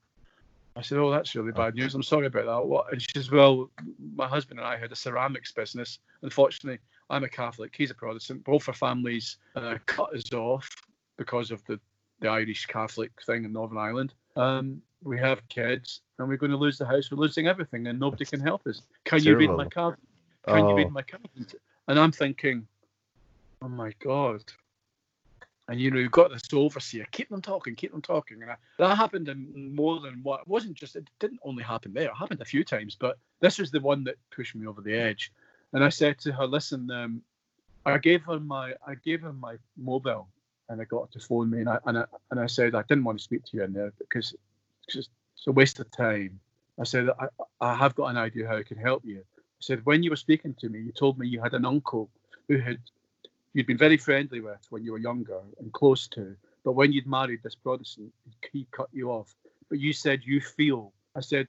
[0.76, 1.96] I said, "Oh, that's really bad news.
[1.96, 2.92] I'm sorry about that." What?
[2.92, 3.70] And she says, "Well,
[4.16, 6.00] my husband and I had a ceramics business.
[6.22, 6.80] Unfortunately,
[7.10, 7.74] I'm a Catholic.
[7.78, 8.44] He's a Protestant.
[8.44, 10.70] Both our families uh, cut us off
[11.18, 11.80] because of the
[12.22, 14.14] the Irish Catholic thing in Northern Ireland.
[14.36, 17.12] Um, we have kids, and we're going to lose the house.
[17.12, 18.82] We're losing everything, and nobody can help us.
[19.06, 19.98] Can you read my card?
[20.48, 20.70] Can oh.
[20.70, 20.92] you read oh.
[20.92, 21.28] my card?
[21.88, 22.68] And I'm thinking,
[23.62, 24.44] oh my god.
[25.68, 27.06] And you know, you've got this overseer.
[27.12, 27.76] Keep them talking.
[27.76, 28.42] Keep them talking.
[28.42, 30.42] And I, that happened in more than what.
[30.42, 30.96] It wasn't just.
[30.96, 32.10] It didn't only happen there.
[32.10, 34.94] It happened a few times, but this was the one that pushed me over the
[34.94, 35.32] edge.
[35.74, 37.22] And I said to her, "Listen, um,
[37.86, 40.28] I gave her my I gave her my mobile
[40.70, 42.84] and I got her to phone me, and I and I, and I said I
[42.84, 44.36] didn't want to speak to you in there because
[44.88, 45.10] it's, just,
[45.42, 46.40] it's a waste of time.
[46.80, 47.26] I said I,
[47.60, 49.24] I have got an idea how I can help you.
[49.40, 52.12] I said when you were speaking to me, you told me you had an uncle
[52.48, 52.78] who had
[53.56, 57.08] you'd been very friendly with when you were younger and close to, but when you'd
[57.08, 58.14] married this Protestant,
[58.52, 59.34] he cut you off.
[59.68, 60.94] But you said you feel.
[61.16, 61.48] I said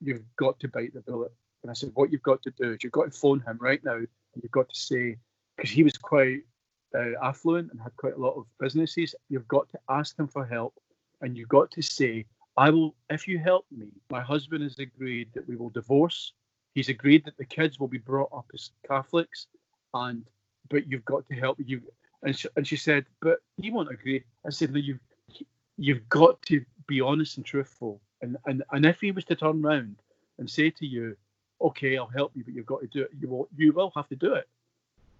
[0.00, 1.30] you've got to bite the bullet.
[1.62, 3.84] And I said, what you've got to do is you've got to phone him right
[3.84, 4.08] now and
[4.42, 5.16] you've got to say,
[5.56, 6.42] because he was quite
[6.92, 10.44] uh, affluent and had quite a lot of businesses, you've got to ask him for
[10.44, 10.74] help,
[11.20, 12.26] and you've got to say,
[12.58, 12.96] "I will.
[13.08, 16.32] If you help me, my husband has agreed that we will divorce.
[16.74, 19.46] He's agreed that the kids will be brought up as Catholics,
[19.94, 20.24] and
[20.68, 21.80] but you've got to help you."
[22.24, 24.98] And she, and she said, "But he won't agree." I said, "No, you've
[25.76, 28.00] you've got to be honest and truthful.
[28.22, 30.02] And and and if he was to turn around
[30.38, 31.16] and say to you,
[31.60, 34.08] "Okay, I'll help you, but you've got to do it," you will you will have
[34.08, 34.48] to do it.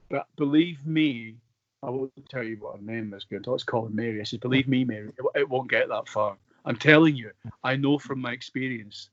[0.09, 1.37] But believe me,
[1.85, 3.53] I won't tell you what her name is going to.
[3.53, 4.21] Let's call her Mary.
[4.21, 6.37] I said, believe me, Mary, it, it won't get that far.
[6.69, 7.31] I'm telling you,
[7.65, 9.09] I know from my experience.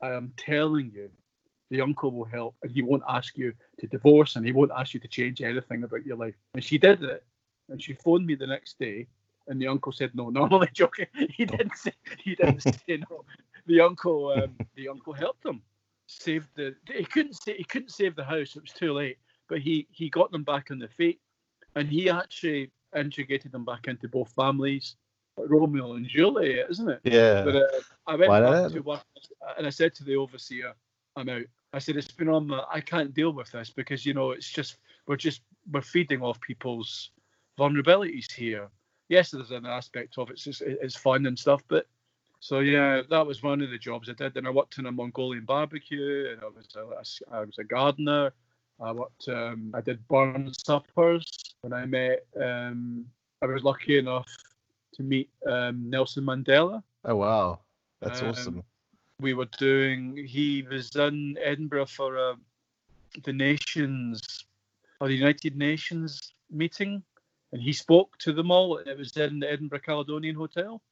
[0.00, 1.10] I am telling you,
[1.70, 4.94] the uncle will help, and he won't ask you to divorce, and he won't ask
[4.94, 6.36] you to change anything about your life.
[6.54, 7.24] And she did it,
[7.68, 9.08] and she phoned me the next day,
[9.48, 10.30] and the uncle said no.
[10.30, 11.06] No, I'm only joking.
[11.36, 11.92] He didn't say.
[12.22, 13.24] He didn't say no.
[13.66, 15.62] The uncle, um, the uncle helped them,
[16.06, 16.76] saved the.
[16.94, 17.56] He couldn't say.
[17.56, 18.54] He couldn't save the house.
[18.54, 19.18] It was too late.
[19.48, 21.20] But he he got them back on the feet
[21.74, 24.96] and he actually integrated them back into both families.
[25.46, 27.00] Romeo and Juliet, isn't it?
[27.04, 27.44] Yeah.
[27.44, 27.66] But uh,
[28.06, 29.02] I went Why back to work
[29.56, 30.74] and I said to the overseer,
[31.16, 32.50] "I'm out." I said, "It's been on.
[32.72, 34.76] I can't deal with this because you know it's just
[35.06, 37.10] we're just we're feeding off people's
[37.58, 38.68] vulnerabilities here.
[39.08, 41.86] Yes, there's an aspect of it, it's just, it's fun and stuff, but
[42.40, 44.36] so yeah, that was one of the jobs I did.
[44.36, 48.32] And I worked in a Mongolian barbecue, and I was a, I was a gardener.
[48.80, 49.28] I worked.
[49.28, 51.26] Um, I did Burns suppers
[51.62, 52.26] when I met.
[52.40, 53.06] Um,
[53.42, 54.26] I was lucky enough
[54.98, 56.82] to meet um, Nelson Mandela.
[57.04, 57.60] Oh wow,
[58.00, 58.62] that's um, awesome.
[59.20, 60.16] We were doing.
[60.16, 62.34] He was in Edinburgh for uh,
[63.24, 64.44] the Nations
[65.00, 67.02] or the United Nations meeting,
[67.52, 68.76] and he spoke to them all.
[68.76, 70.82] It was in the Edinburgh Caledonian Hotel.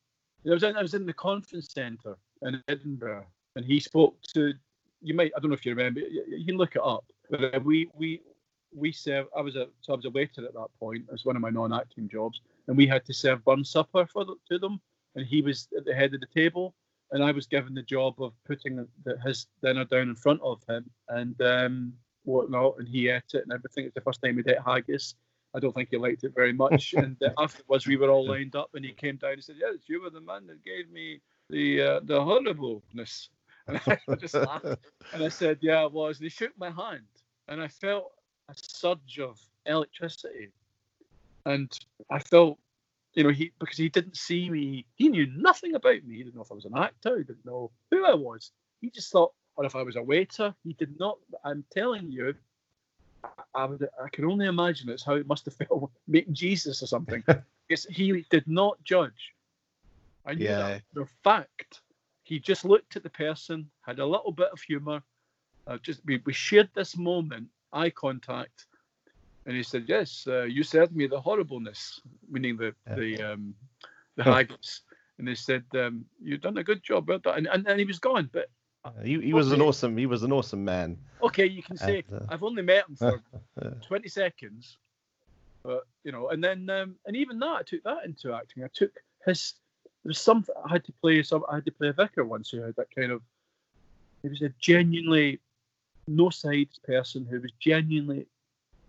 [0.45, 3.27] It was in, I was in the conference centre in Edinburgh,
[3.57, 4.55] and he spoke to.
[5.03, 5.33] You might.
[5.37, 6.01] I don't know if you remember.
[6.01, 8.21] You, can look it up but uh, we we
[8.75, 9.27] we serve.
[9.37, 11.05] I was a so I was a waiter at that point.
[11.09, 14.25] It was one of my non-acting jobs, and we had to serve Burns supper for
[14.25, 14.81] the, to them.
[15.15, 16.75] And he was at the head of the table,
[17.11, 20.61] and I was given the job of putting the, his dinner down in front of
[20.69, 21.93] him and um,
[22.25, 22.75] whatnot.
[22.79, 23.87] And he ate it and everything.
[23.87, 25.15] It's the first time he'd ate haggis.
[25.55, 26.93] I don't think he liked it very much.
[26.97, 29.77] and uh, afterwards, we were all lined up, and he came down and said, "Yes,
[29.87, 33.31] you were the man that gave me the uh, the horribleness."
[33.69, 34.65] And I just laughed.
[35.13, 36.19] And I said, Yeah, it was.
[36.19, 37.03] And he shook my hand.
[37.49, 38.13] And I felt
[38.49, 40.53] a surge of electricity.
[41.47, 41.73] And
[42.11, 42.59] I felt,
[43.15, 46.17] you know, he because he didn't see me, he knew nothing about me.
[46.17, 48.51] He didn't know if I was an actor, he didn't know who I was.
[48.81, 51.19] He just thought, or if I was a waiter, he did not.
[51.45, 52.35] I'm telling you,
[53.55, 56.87] I, would, I can only imagine it's how it must have felt meeting Jesus or
[56.87, 57.23] something.
[57.69, 59.35] because he did not judge.
[60.25, 60.59] I knew yeah.
[60.59, 61.81] that for fact
[62.25, 65.01] he just looked at the person, had a little bit of humour.
[65.67, 68.67] Uh, just we, we shared this moment, eye contact,
[69.47, 72.95] and he said, "Yes, uh, you said me the horribleness," meaning the Yeah.
[72.97, 73.55] the um,
[74.17, 74.83] the haggis.
[75.19, 77.87] And they said, um, "You've done a good job with that," and, and and he
[77.87, 78.29] was gone.
[78.33, 78.51] But
[79.03, 79.97] He, he was an awesome.
[79.97, 80.99] He was an awesome man.
[81.23, 83.23] okay, you can say And, uh, I've only met him for
[83.63, 83.71] Yeah.
[83.87, 84.77] 20 seconds,
[85.65, 88.65] but you know, and then um, and even that I took that into acting.
[88.65, 88.93] I took
[89.25, 89.55] his.
[90.03, 91.23] There was something I had to play.
[91.23, 93.23] Some I had to play a vicar once who had that kind of.
[94.23, 95.41] He was a genuinely
[96.09, 98.27] no sides person who was genuinely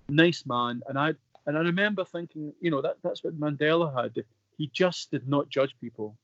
[0.09, 1.13] nice man, and I
[1.45, 4.23] and I remember thinking, you know, that that's what Mandela had.
[4.57, 6.17] He just did not judge people.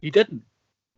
[0.00, 0.42] He didn't.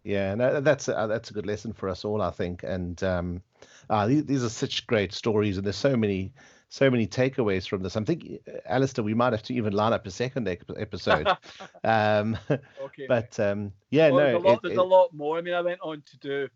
[0.04, 2.62] Yeah, no, that's a, that's a good lesson for us all, I think.
[2.62, 3.42] And um,
[3.90, 6.32] uh, these, these are such great stories, and there's so many
[6.68, 7.96] so many takeaways from this.
[7.96, 11.26] I'm thinking, Alastair, we might have to even line up a second episode.
[11.84, 12.36] um,
[12.80, 13.06] okay.
[13.08, 15.38] but um, yeah, Well, no, there's, a lot, it- there's it- a lot more.
[15.38, 16.48] I mean, I went on to do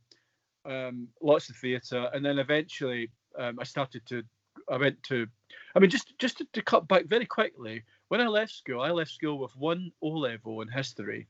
[0.65, 4.23] um, lots of theatre, and then eventually um, I started to.
[4.71, 5.27] I went to.
[5.75, 7.83] I mean, just just to, to cut back very quickly.
[8.09, 11.29] When I left school, I left school with one O level in history,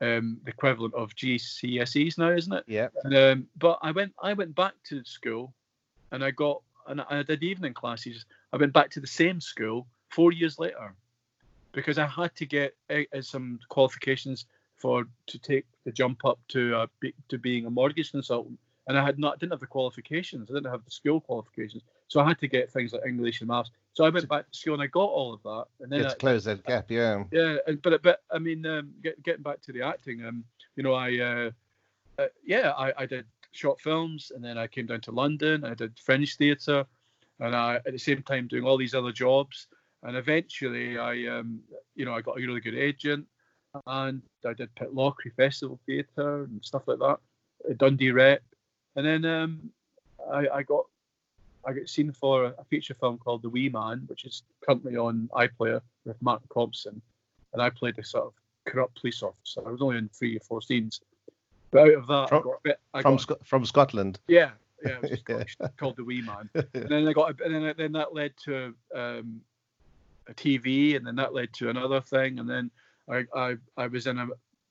[0.00, 2.64] um, the equivalent of GCSEs now, isn't it?
[2.66, 5.52] yeah, um, but I went I went back to school,
[6.12, 8.26] and I got and I did evening classes.
[8.52, 10.94] I went back to the same school four years later,
[11.72, 14.46] because I had to get uh, some qualifications
[14.76, 18.98] for to take the jump up to uh, be, to being a mortgage consultant, and
[18.98, 20.50] I had not didn't have the qualifications.
[20.50, 23.48] I didn't have the school qualifications, so I had to get things like English and
[23.48, 23.70] maths.
[23.92, 26.14] So I went back to school and I got all of that, and then let's
[26.14, 26.90] I, close that gap.
[26.90, 30.44] Yeah, yeah, but but I mean, um, get, getting back to the acting, um,
[30.76, 31.50] you know, I uh,
[32.18, 35.64] uh, yeah, I, I did short films, and then I came down to London.
[35.64, 36.84] I did French theatre,
[37.40, 39.68] and I at the same time doing all these other jobs.
[40.02, 41.60] And eventually, I um,
[41.94, 43.26] you know, I got a really good agent,
[43.86, 47.18] and I did Pitlochry Festival Theatre and stuff like that,
[47.78, 48.42] Dundee Rep,
[48.96, 49.70] and then um,
[50.30, 50.84] I, I got
[51.66, 55.28] I got seen for a feature film called The Wee Man, which is currently on
[55.34, 57.00] iPlayer with Mark Compston,
[57.52, 58.32] and I played a sort of
[58.66, 59.60] corrupt police officer.
[59.66, 61.00] I was only in three or four scenes,
[61.70, 62.80] but out of that, From- I got a bit.
[62.94, 64.20] I from got, Sc- from Scotland.
[64.28, 64.50] yeah,
[64.84, 66.48] yeah, it was called, called The Wee Man.
[66.74, 69.40] And then I got, a- and then then that led to um,
[70.28, 72.70] a TV, and then that led to another thing, and then
[73.08, 74.28] I I, I was in a,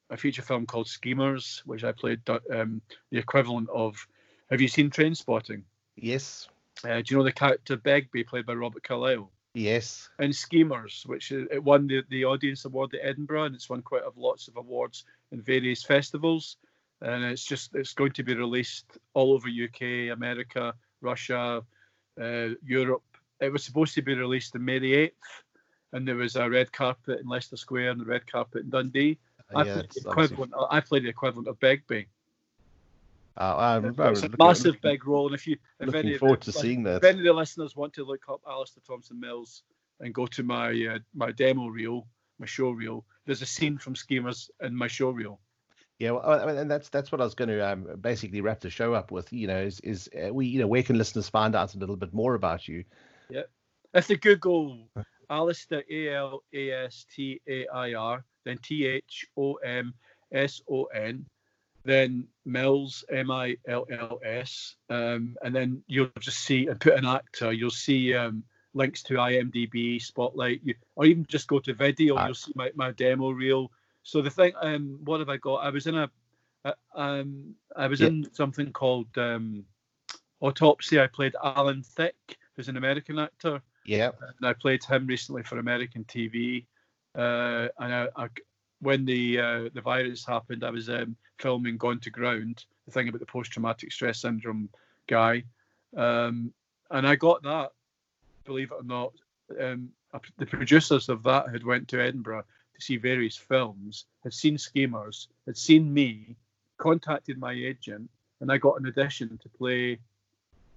[0.09, 2.21] a feature film called Schemers, which I played
[2.51, 2.81] um,
[3.11, 4.05] the equivalent of.
[4.51, 5.63] Have you seen Trainspotting?
[5.95, 6.47] yes,
[6.83, 9.31] Uh, do you know the character Begbie, played by Robert Carlyle?
[9.53, 13.81] yes, And Schemers, which it won the, the Audience Award at Edinburgh, and it's won
[13.81, 16.57] quite a, lots of awards in various festivals.
[17.01, 21.63] And it's just it's going to be released all over UK, America, Russia,
[22.19, 23.03] uh, Europe.
[23.41, 25.43] It was supposed to be released on May the eighth,
[25.91, 29.19] and there was a red carpet in Leicester Square and a red carpet in Dundee.
[29.53, 29.73] I yeah.
[29.73, 30.53] played the equivalent.
[30.69, 32.07] I played the equivalent of Begbie.
[33.35, 36.51] Uh, I'm It's a massive big role, and if you if Looking any forward the-
[36.51, 36.97] to seeing that.
[36.97, 39.63] if any of the listeners want to look up Alastair Thomson-Mills
[39.99, 42.07] and go to my uh, my demo reel,
[42.39, 45.39] my show reel, there's a scene from Schemers in my show reel.
[45.99, 48.59] Yeah, well, I mean, and that's that's what I was going to um, basically wrap
[48.59, 49.31] the show up with.
[49.33, 51.95] You know, is is uh, we you know where can listeners find out a little
[51.95, 52.83] bit more about you?
[53.29, 53.43] Yeah,
[53.93, 54.89] if they Google
[55.29, 59.93] Alastair A L A S T A I R, then T H O M
[60.31, 61.25] S O N,
[61.85, 66.93] then Mills M I L L S, um, and then you'll just see and put
[66.93, 67.51] an actor.
[67.51, 72.23] You'll see um, links to IMDb, Spotlight, you, or even just go to video.
[72.25, 73.71] You'll see my, my demo reel.
[74.03, 75.57] So the thing, um, what have I got?
[75.57, 76.09] I was in a,
[76.65, 78.07] uh, um, I was Yeah.
[78.07, 79.65] in something called um,
[80.41, 80.99] Autopsy.
[80.99, 85.59] I played Alan Thicke, who's an American actor Yeah, and I played him recently for
[85.59, 86.65] American TV.
[87.15, 88.27] Uh, and I, I,
[88.83, 93.09] when the uh, the virus happened, I was um, filming Gone to Ground, the thing
[93.09, 94.69] about the post traumatic stress syndrome
[95.07, 95.43] guy,
[95.95, 96.53] um,
[96.91, 97.71] and I got that.
[98.45, 99.13] Believe it or not,
[99.59, 99.89] um,
[100.37, 102.43] the producers of that had went to Edinburgh
[102.75, 106.35] to see various films, had seen Schemers, had seen me,
[106.77, 108.09] contacted my agent,
[108.41, 109.99] and I got an audition to play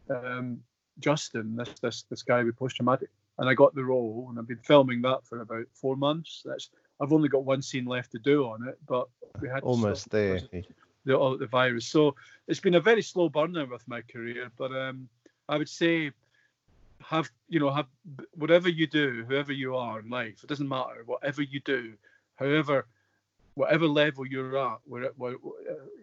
[0.09, 0.61] um,
[1.01, 4.49] Justin, this this this guy with post traumatic, and I got the role, and I've
[4.49, 6.43] been filming that for about four months.
[6.45, 6.71] That's
[7.01, 9.09] I've only got one scene left to do on it, but
[9.41, 10.41] we had almost there.
[11.05, 12.17] The, the virus, so
[12.49, 14.51] it's been a very slow burner with my career.
[14.57, 15.09] But um,
[15.49, 16.11] I would say
[17.03, 17.87] have you know have
[18.35, 21.03] whatever you do, whoever you are in life, it doesn't matter.
[21.07, 21.93] Whatever you do,
[22.37, 22.87] however,
[23.55, 25.37] whatever level you're at, where, where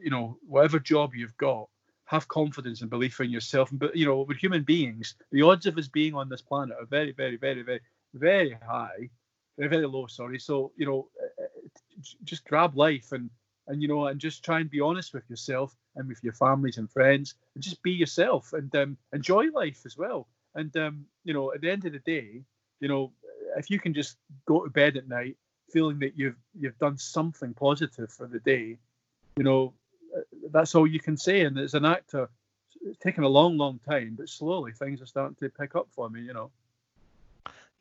[0.01, 1.67] you know whatever job you've got,
[2.05, 3.69] have confidence and belief in yourself.
[3.71, 5.15] But you know, we're human beings.
[5.31, 7.81] The odds of us being on this planet are very, very, very, very,
[8.13, 9.09] very high.
[9.57, 10.07] Very, very low.
[10.07, 10.39] Sorry.
[10.39, 13.29] So you know, uh, uh, just grab life and
[13.67, 16.77] and you know, and just try and be honest with yourself and with your families
[16.77, 20.27] and friends, and just be yourself and um, enjoy life as well.
[20.55, 22.41] And um, you know, at the end of the day,
[22.79, 23.11] you know,
[23.57, 25.37] if you can just go to bed at night
[25.71, 28.77] feeling that you've you've done something positive for the day,
[29.37, 29.73] you know,
[30.51, 31.41] that's all you can say.
[31.41, 32.29] And as an actor,
[32.81, 36.09] it's taken a long, long time, but slowly things are starting to pick up for
[36.09, 36.21] me.
[36.21, 36.51] You know.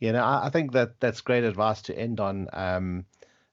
[0.03, 2.49] Yeah, no, I think that that's great advice to end on.
[2.53, 3.05] Um,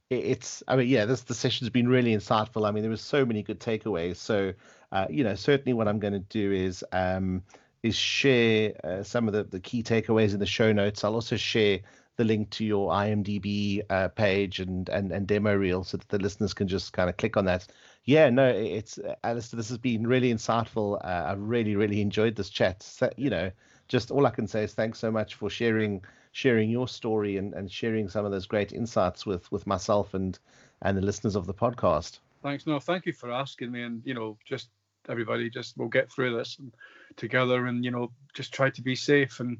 [0.09, 2.67] it's, I mean, yeah, this the session's been really insightful.
[2.67, 4.15] I mean, there was so many good takeaways.
[4.15, 4.53] So,
[4.91, 7.43] uh, you know, certainly what I'm going to do is um,
[7.83, 11.03] is share uh, some of the, the key takeaways in the show notes.
[11.03, 11.81] I'll also share
[12.15, 16.17] the link to your IMDb uh, page and, and and demo reel so that the
[16.17, 17.67] listeners can just kind of click on that.
[18.05, 19.57] Yeah, no, it's Alastair.
[19.57, 20.97] This has been really insightful.
[21.05, 22.81] Uh, I really really enjoyed this chat.
[22.81, 23.51] So, you know,
[23.87, 27.53] just all I can say is thanks so much for sharing sharing your story and,
[27.53, 30.39] and sharing some of those great insights with with myself and
[30.81, 32.19] and the listeners of the podcast.
[32.41, 32.65] Thanks.
[32.65, 33.83] No, thank you for asking me.
[33.83, 34.69] And you know, just
[35.09, 36.73] everybody, just we'll get through this and,
[37.17, 39.57] together, and you know, just try to be safe and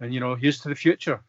[0.00, 1.20] and you know, here's to the future.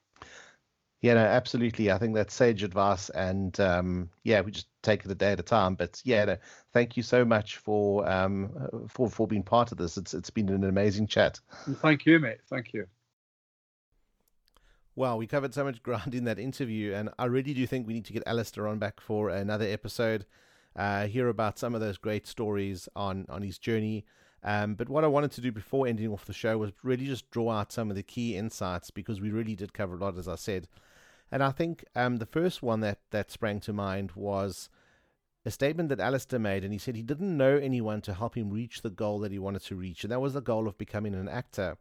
[1.01, 1.91] Yeah, no, absolutely.
[1.91, 5.39] I think that's sage advice, and um, yeah, we just take it a day at
[5.39, 5.75] a time.
[5.75, 6.37] But yeah, no,
[6.73, 9.97] thank you so much for um, for for being part of this.
[9.97, 11.39] It's it's been an amazing chat.
[11.81, 12.39] Thank you, mate.
[12.49, 12.87] Thank you.
[14.97, 17.93] Wow, we covered so much ground in that interview, and I really do think we
[17.93, 20.25] need to get Alastair on back for another episode.
[20.75, 24.05] Uh, hear about some of those great stories on on his journey.
[24.43, 27.31] Um, but what I wanted to do before ending off the show was really just
[27.31, 30.27] draw out some of the key insights because we really did cover a lot, as
[30.27, 30.67] I said.
[31.31, 34.69] And I think um, the first one that, that sprang to mind was
[35.45, 38.51] a statement that Alastair made, and he said he didn't know anyone to help him
[38.51, 41.15] reach the goal that he wanted to reach, and that was the goal of becoming
[41.15, 41.77] an actor.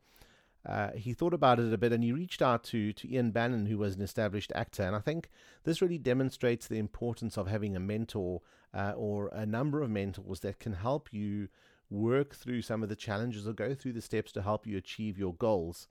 [0.67, 3.69] Uh, he thought about it a bit and he reached out to, to Ian Bannen,
[3.69, 4.83] who was an established actor.
[4.83, 5.29] And I think
[5.65, 8.41] this really demonstrates the importance of having a mentor
[8.73, 11.49] uh, or a number of mentors that can help you
[11.91, 15.19] work through some of the challenges or go through the steps to help you achieve
[15.19, 15.89] your goals.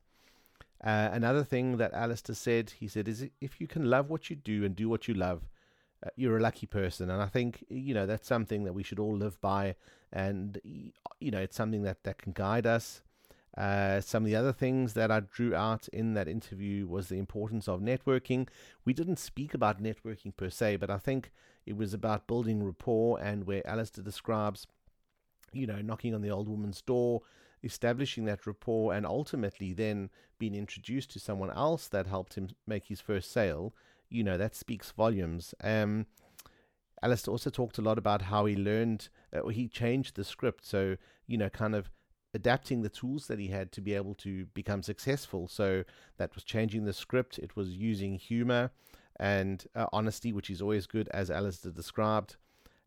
[0.83, 4.35] Uh, another thing that Alastair said, he said, is if you can love what you
[4.35, 5.43] do and do what you love,
[6.05, 7.09] uh, you're a lucky person.
[7.09, 9.75] And I think, you know, that's something that we should all live by.
[10.11, 10.59] And,
[11.19, 13.01] you know, it's something that, that can guide us.
[13.57, 17.19] Uh, some of the other things that I drew out in that interview was the
[17.19, 18.47] importance of networking.
[18.83, 21.31] We didn't speak about networking per se, but I think
[21.65, 24.65] it was about building rapport and where Alastair describes,
[25.51, 27.21] you know, knocking on the old woman's door,
[27.63, 32.85] establishing that rapport and ultimately then being introduced to someone else that helped him make
[32.85, 33.73] his first sale,
[34.09, 35.53] you know, that speaks volumes.
[35.63, 36.07] Um,
[37.03, 40.65] Alastair also talked a lot about how he learned, uh, he changed the script.
[40.65, 40.97] So,
[41.27, 41.91] you know, kind of
[42.33, 45.47] adapting the tools that he had to be able to become successful.
[45.47, 45.83] So
[46.17, 48.71] that was changing the script, it was using humor
[49.19, 52.37] and uh, honesty, which is always good, as Alastair described.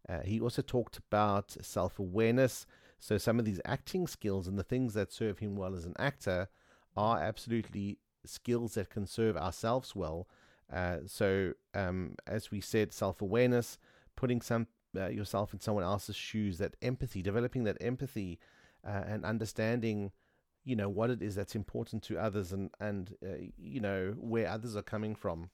[0.08, 2.66] Uh, he also talked about self awareness.
[2.98, 5.94] So some of these acting skills and the things that serve him well as an
[5.98, 6.48] actor
[6.96, 10.26] are absolutely skills that can serve ourselves well.
[10.72, 13.78] Uh, so um, as we said, self-awareness,
[14.16, 14.66] putting some
[14.96, 18.38] uh, yourself in someone else's shoes, that empathy, developing that empathy,
[18.86, 20.12] uh, and understanding,
[20.64, 24.48] you know, what it is that's important to others, and and uh, you know where
[24.48, 25.50] others are coming from.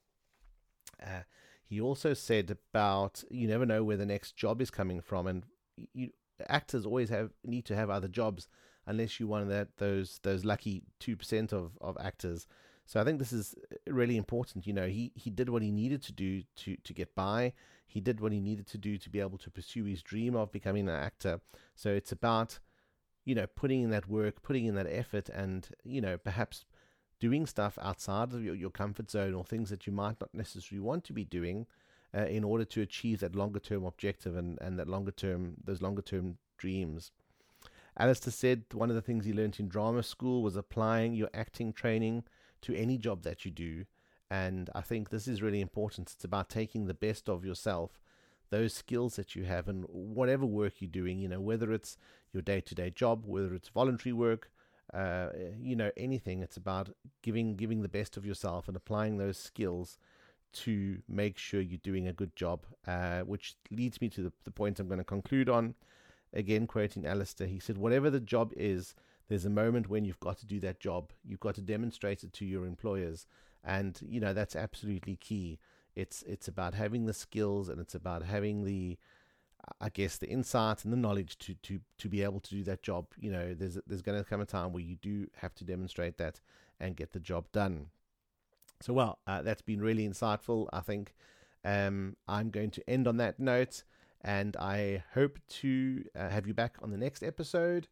[1.03, 1.23] Uh,
[1.65, 5.45] he also said about you never know where the next job is coming from, and
[5.95, 6.11] you,
[6.49, 8.49] actors always have need to have other jobs
[8.87, 12.47] unless you're one of that those those lucky two percent of of actors.
[12.85, 13.55] So I think this is
[13.87, 14.67] really important.
[14.67, 17.53] You know, he he did what he needed to do to to get by.
[17.87, 20.51] He did what he needed to do to be able to pursue his dream of
[20.51, 21.41] becoming an actor.
[21.75, 22.59] So it's about
[23.25, 26.65] you know putting in that work, putting in that effort, and you know perhaps
[27.21, 30.81] doing stuff outside of your, your comfort zone or things that you might not necessarily
[30.81, 31.67] want to be doing
[32.17, 35.81] uh, in order to achieve that longer term objective and, and that longer term those
[35.81, 37.13] longer term dreams.
[37.99, 41.73] Alastair said one of the things he learned in drama school was applying your acting
[41.73, 42.25] training
[42.63, 43.85] to any job that you do.
[44.31, 46.11] And I think this is really important.
[46.15, 48.01] It's about taking the best of yourself,
[48.53, 51.97] those skills that you have, and whatever work you're doing, you know, whether it's
[52.33, 54.51] your day to day job, whether it's voluntary work,
[54.93, 56.43] uh, you know, anything.
[56.43, 56.91] It's about
[57.23, 59.99] giving giving the best of yourself and applying those skills
[60.53, 64.51] to make sure you're doing a good job, uh, which leads me to the, the
[64.51, 65.75] point I'm going to conclude on.
[66.35, 68.95] Again, quoting Alastair, he said, Whatever the job is,
[69.29, 71.11] there's a moment when you've got to do that job.
[71.25, 73.27] You've got to demonstrate it to your employers.
[73.65, 75.59] And, you know, that's absolutely key.
[75.95, 78.99] It's it's about having the skills and it's about having the
[79.81, 82.83] I guess the insight and the knowledge to to to be able to do that
[82.83, 83.07] job.
[83.19, 86.19] You know, there's there's going to come a time where you do have to demonstrate
[86.19, 86.41] that
[86.81, 87.87] and get the job done.
[88.81, 90.67] So, well, uh, that's been really insightful.
[90.73, 91.15] I think
[91.65, 93.85] um, I'm going to end on that note.
[94.25, 97.89] And I hope to uh, have you back on the next episode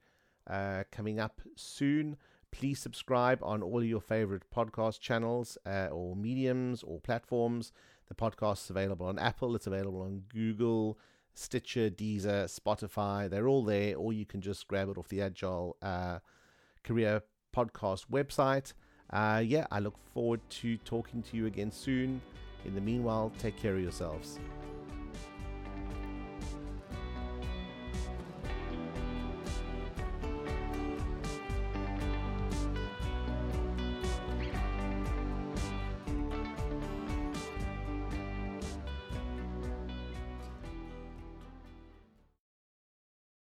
[0.48, 2.16] uh, coming up soon.
[2.52, 7.72] Please subscribe on all your favorite podcast channels uh, or mediums or platforms.
[8.10, 10.98] The podcast is available on Apple, it's available on Google,
[11.34, 13.30] Stitcher, Deezer, Spotify.
[13.30, 16.18] They're all there, or you can just grab it off the Agile uh,
[16.82, 17.22] Career
[17.54, 18.72] Podcast website.
[19.10, 22.20] Uh, yeah, I look forward to talking to you again soon.
[22.64, 24.40] In the meanwhile, take care of yourselves.